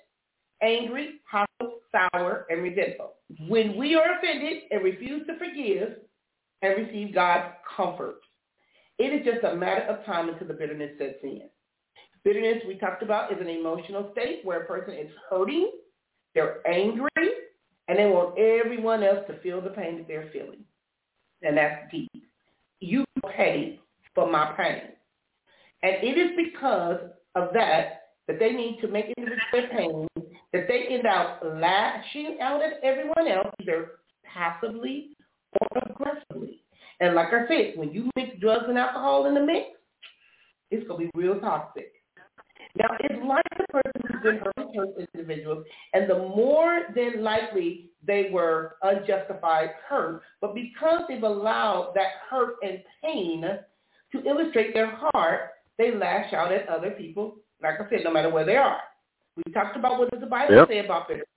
[0.61, 3.13] angry, hostile, sour, and resentful.
[3.47, 5.97] When we are offended and refuse to forgive
[6.61, 8.19] and receive God's comfort,
[8.97, 11.49] it is just a matter of time until the bitterness sets in.
[12.25, 15.71] Bitterness, we talked about, is an emotional state where a person is hurting,
[16.33, 17.07] they're angry,
[17.87, 20.65] and they want everyone else to feel the pain that they're feeling.
[21.43, 22.11] And that's deep.
[22.79, 23.05] You
[23.37, 23.79] pay
[24.15, 24.81] for my pain.
[25.83, 26.99] And it is because
[27.35, 29.13] of that that they need to make
[29.51, 30.07] their pain,
[30.51, 33.91] that they end up lashing out at everyone else, either
[34.23, 35.11] passively
[35.61, 36.63] or aggressively.
[36.99, 39.67] And like I said, when you mix drugs and alcohol in the mix,
[40.71, 41.91] it's going to be real toxic.
[42.77, 47.89] Now, it's like the person who's been hurt hurt individuals, and the more than likely
[48.05, 53.43] they were unjustified hurt, but because they've allowed that hurt and pain
[54.11, 58.29] to illustrate their heart, they lash out at other people, like I said, no matter
[58.29, 58.79] where they are.
[59.37, 60.67] We talked about what does the Bible Yep.
[60.69, 61.27] say about bitterness.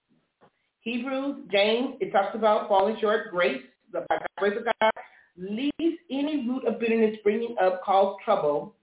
[0.81, 3.63] Hebrews, James, it talks about falling short, grace,
[3.93, 4.07] the
[4.39, 4.93] grace of God,
[5.37, 8.75] leaves any root of bitterness bringing up cause trouble,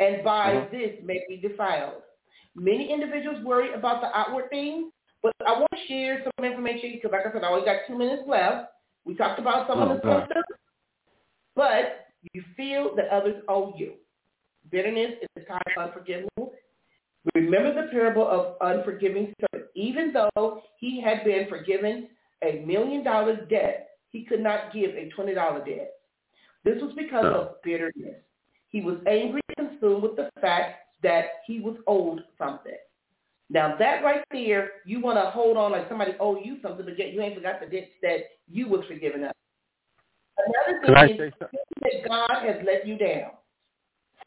[0.00, 0.70] and by Mhm.
[0.70, 2.02] this may be defiled.
[2.54, 4.92] Many individuals worry about the outward things,
[5.22, 7.96] but I want to share some information because, like I said, I only got two
[7.96, 8.72] minutes left.
[9.04, 10.20] We talked about some Oh, of the God.
[10.22, 10.58] symptoms,
[11.54, 13.94] but you feel that others owe you.
[14.70, 16.50] Bitterness is a type of unforgiveness.
[17.34, 19.70] Remember the parable of unforgiving servant.
[19.74, 22.08] Even though he had been forgiven
[22.42, 25.92] a million dollar debt, he could not give a twenty dollar debt.
[26.64, 27.34] This was because No.
[27.34, 28.22] of bitterness.
[28.76, 32.76] He was angry and consumed with the fact that he was owed something.
[33.48, 36.98] Now that right there, you want to hold on like somebody owe you something, but
[36.98, 39.32] yet you ain't forgot the debt that you was forgiven of.
[40.36, 41.58] Another thing is something?
[41.80, 43.30] that God has let you down.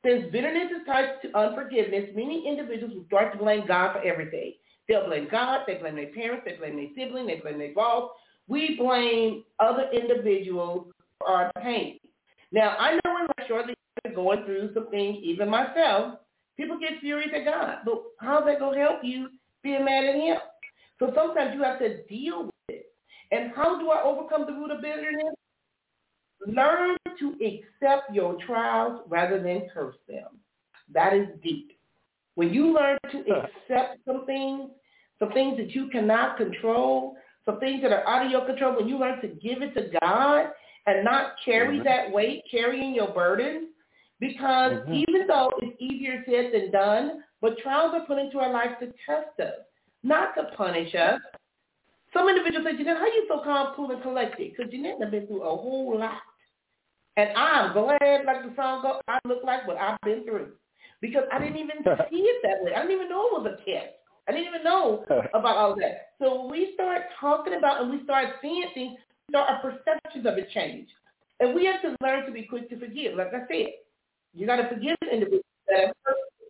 [0.03, 4.53] Since bitterness is tied to unforgiveness, many individuals will start to blame God for everything.
[4.87, 8.09] They'll blame God, they blame their parents, they blame their sibling, they blame their boss.
[8.47, 10.87] We blame other individuals
[11.19, 11.99] for our pain.
[12.51, 13.75] Now, I know in my shortly
[14.15, 16.19] going through some things, even myself,
[16.57, 17.77] people get furious at God.
[17.85, 19.29] But how's that going to help you
[19.63, 20.37] being mad at him?
[20.99, 22.93] So sometimes you have to deal with it.
[23.31, 25.35] And how do I overcome the root of bitterness?
[26.45, 30.39] Learn to accept your trials rather than curse them.
[30.93, 31.77] That is deep.
[32.35, 34.69] When you learn to accept some things,
[35.19, 38.87] some things that you cannot control, some things that are out of your control, when
[38.87, 40.51] you learn to give it to God
[40.85, 41.83] and not carry Mhm.
[41.83, 43.68] that weight, carrying your burden,
[44.19, 44.93] because Mhm.
[45.07, 48.91] even though it's easier said than done, but trials are put into our lives to
[49.05, 49.65] test us,
[50.03, 51.21] not to punish us.
[52.13, 54.51] Some individuals say, Jeanette, how are you so calm, cool, and collected?
[54.51, 56.21] Because Jeanette has been through a whole lot.
[57.17, 60.53] And I'm glad, like the song goes, I look like what I've been through.
[61.01, 61.77] Because I didn't even
[62.09, 62.73] see it that way.
[62.73, 63.93] I didn't even know it was a test.
[64.27, 66.13] I didn't even know about all that.
[66.19, 68.97] So when we start talking about and we start seeing things,
[69.29, 70.87] start our perceptions of it change.
[71.39, 73.15] And we have to learn to be quick to forgive.
[73.15, 73.67] Like I said,
[74.33, 76.47] you got to forgive individuals that have hurt you.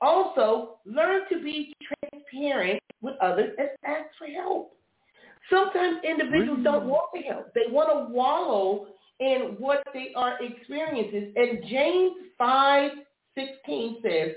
[0.00, 1.74] Also, learn to be
[2.12, 4.74] transparent with others and ask for help.
[5.50, 7.52] Sometimes individuals don't want to help.
[7.54, 8.88] They want to wallow
[9.20, 11.32] in what they are experiencing.
[11.36, 12.90] And James 5,
[13.34, 14.32] 16 says,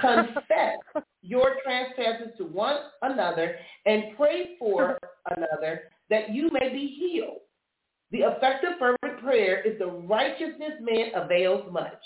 [0.00, 0.78] confess
[1.22, 3.56] your trespasses to one another
[3.86, 4.98] and pray for
[5.36, 7.38] another that you may be healed.
[8.12, 8.95] The effective fervent
[9.26, 12.02] prayer is the righteousness man avails much.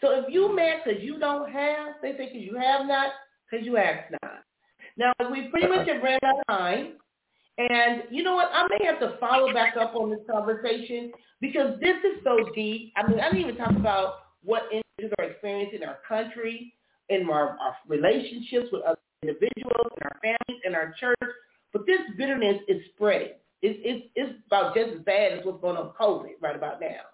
[0.00, 0.56] So if you mm-hmm.
[0.56, 3.10] mad because you don't have, they say because you have not,
[3.50, 4.42] because you ask not.
[4.96, 5.94] Now, we pretty much uh-huh.
[5.94, 6.92] have ran out of time.
[7.58, 8.50] And you know what?
[8.52, 12.92] I may have to follow back up on this conversation because this is so deep.
[12.96, 16.72] I mean, I didn't even talk about what individuals are experiencing in our country,
[17.08, 21.30] in our, our relationships with other individuals, in our families, in our church.
[21.72, 23.34] But this bitterness is spreading.
[23.60, 26.80] It's, it's, it's about just as bad as what's going on with COVID right about
[26.80, 27.08] now.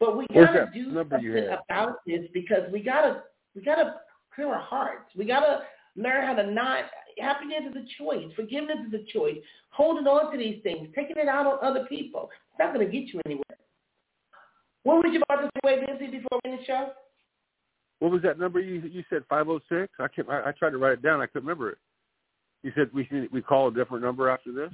[0.00, 3.22] But we gotta do something about this because we gotta
[3.54, 3.96] we gotta
[4.34, 5.10] clear our hearts.
[5.14, 5.60] We gotta
[5.94, 6.84] learn how to not
[7.18, 8.32] happiness is a choice.
[8.34, 9.36] Forgiveness is a choice.
[9.68, 13.12] Holding on to these things, taking it out on other people, it's not gonna get
[13.12, 13.44] you anywhere.
[14.84, 16.90] What was you about to say, Busy, before we end the show?
[17.98, 19.24] What was that number you you said?
[19.28, 19.92] Five oh six.
[19.98, 20.28] I can't.
[20.30, 21.20] I, I tried to write it down.
[21.20, 21.78] I couldn't remember it.
[22.62, 24.72] You said we we call a different number after this.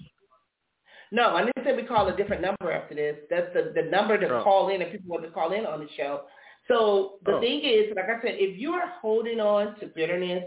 [1.13, 3.17] No, I didn't say we call a different number after this.
[3.31, 4.43] That's the, the number to oh.
[4.43, 6.23] call in if people want to call in on the show.
[6.69, 7.41] So the oh.
[7.41, 10.45] thing is, like I said, if you are holding on to bitterness,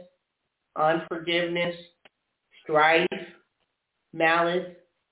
[0.76, 1.76] unforgiveness,
[2.64, 3.08] strife,
[4.14, 4.68] malice,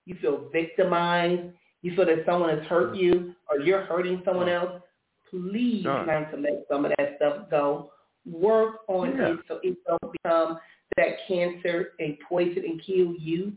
[0.05, 2.99] you feel victimized, you feel that someone has hurt mm.
[2.99, 4.81] you or you're hurting someone else,
[5.29, 7.91] please learn to let some of that stuff go.
[8.25, 9.33] Work on yeah.
[9.33, 10.59] it so it don't become
[10.97, 13.53] that cancer and poison and kill you.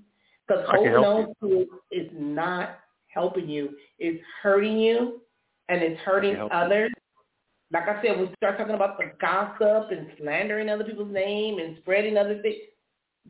[0.51, 3.70] Because holding on to it is not helping you.
[4.01, 5.20] It's hurting you
[5.68, 6.90] and it's hurting others.
[7.72, 11.76] Like I said, we start talking about the gossip and slandering other people's name and
[11.78, 12.57] spreading other things.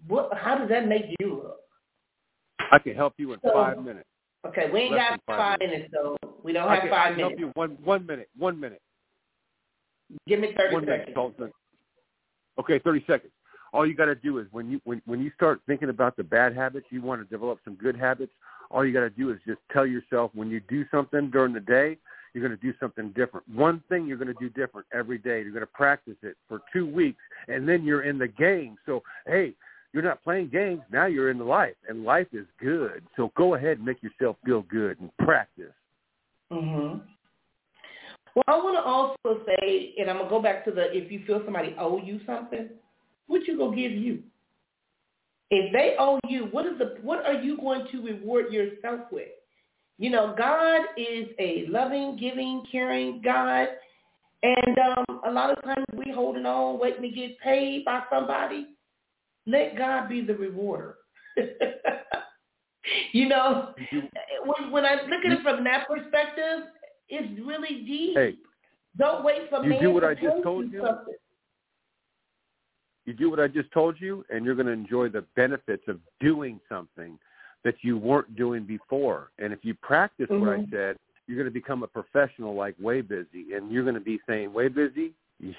[0.09, 0.31] What?
[0.35, 1.59] How does that make you look?
[2.73, 4.09] I can help you in so, five minutes.
[4.47, 5.93] Okay, we ain't Less got five, minutes.
[5.93, 7.31] so we don't I have can, five I can minutes.
[7.33, 8.31] help you one one minute.
[8.39, 8.81] One minute.
[10.27, 11.35] Give me thirty one seconds.
[11.39, 11.53] Minute,
[12.59, 13.33] okay, thirty seconds
[13.73, 16.25] all you got to do is when you when when you start thinking about the
[16.25, 18.33] bad habits, you want to develop some good habits.
[18.71, 21.61] All you got to do is just tell yourself when you do something during the
[21.61, 21.97] day,
[22.33, 23.49] you're going to do something different.
[23.49, 25.43] One thing you're going to do different every day.
[25.43, 28.77] You're going to practice it for two weeks, and then you're in the game.
[28.87, 29.55] So hey,
[29.93, 31.07] you're not playing games now.
[31.07, 33.05] You're in the life, and life is good.
[33.17, 35.75] So go ahead and make yourself feel good and practice.
[36.53, 37.03] Mhm.
[38.35, 41.25] Well, I want to also say, and I'm gonna go back to the if you
[41.27, 42.71] feel somebody owe you something
[43.31, 44.23] what you gonna give you?
[45.51, 49.29] If they owe you, what is the what are you going to reward yourself with?
[49.99, 53.69] You know, God is a loving, giving, caring God.
[54.43, 58.69] And um, a lot of times we holding on, waiting to get paid by somebody.
[59.47, 60.97] Let God be the rewarder.
[63.13, 63.75] you know,
[64.45, 66.69] when, when I look at it from that perspective,
[67.09, 68.17] it's really deep.
[68.17, 68.37] Hey,
[68.97, 70.81] Don't wait for you man do what to I just told you.
[70.81, 71.15] Something.
[73.07, 75.99] You do what I just told you, and you're going to enjoy the benefits of
[76.21, 77.19] doing something
[77.65, 79.31] that you weren't doing before.
[79.39, 80.41] And if you practice mm-hmm.
[80.41, 80.75] what I mm-hmm.
[80.75, 80.97] said,
[81.27, 84.53] you're going to become a professional like Way Busy, and you're going to be saying,
[84.53, 85.13] Way Busy,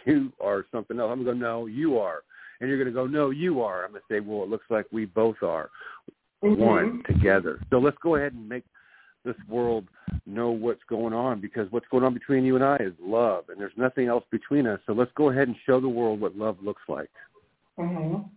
[0.06, 1.10] you are something else.
[1.12, 2.22] I'm going to go, no, you are.
[2.60, 3.84] And you're going to go, no, you are.
[3.84, 5.70] I'm going to say, well, it looks like we both are
[6.44, 6.62] mm-hmm.
[6.62, 7.60] one together.
[7.70, 8.64] So let's go ahead and make
[9.24, 9.86] this world
[10.26, 13.60] know what's going on because what's going on between you and I is love, and
[13.60, 14.80] there's nothing else between us.
[14.86, 17.10] So let's go ahead and show the world what love looks like.
[17.80, 18.28] Mm-hmm.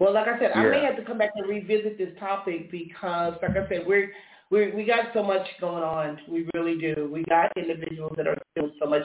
[0.00, 0.62] Well, like I said, yeah.
[0.62, 4.10] I may have to come back and revisit this topic because, like I said, we're
[4.50, 6.18] we we got so much going on.
[6.28, 7.10] We really do.
[7.12, 9.02] We got individuals that are feeling so much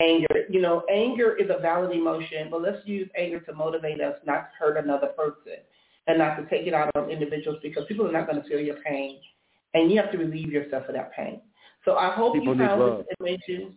[0.00, 0.44] anger.
[0.50, 4.50] You know, anger is a valid emotion, but let's use anger to motivate us not
[4.50, 5.58] to hurt another person
[6.06, 8.60] and not to take it out on individuals because people are not going to feel
[8.60, 9.20] your pain,
[9.74, 11.40] and you have to relieve yourself of that pain.
[11.84, 13.74] So I hope people you found this information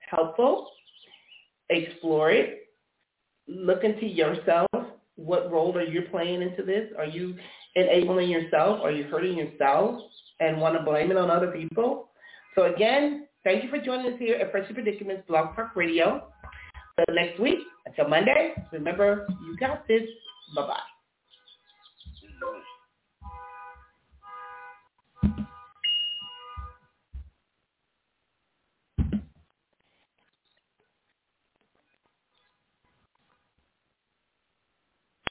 [0.00, 0.70] helpful.
[1.70, 2.68] Explore it.
[3.46, 4.68] Look into yourself
[5.28, 6.90] what role are you playing into this?
[6.98, 7.36] Are you
[7.76, 8.80] enabling yourself?
[8.82, 10.00] Are you hurting yourself
[10.40, 12.08] and want to blame it on other people?
[12.54, 16.24] So again, thank you for joining us here at Pressure Predicaments Blog Talk Radio.
[16.96, 20.02] Until next week, until Monday, remember, you got this.
[20.56, 20.97] Bye-bye.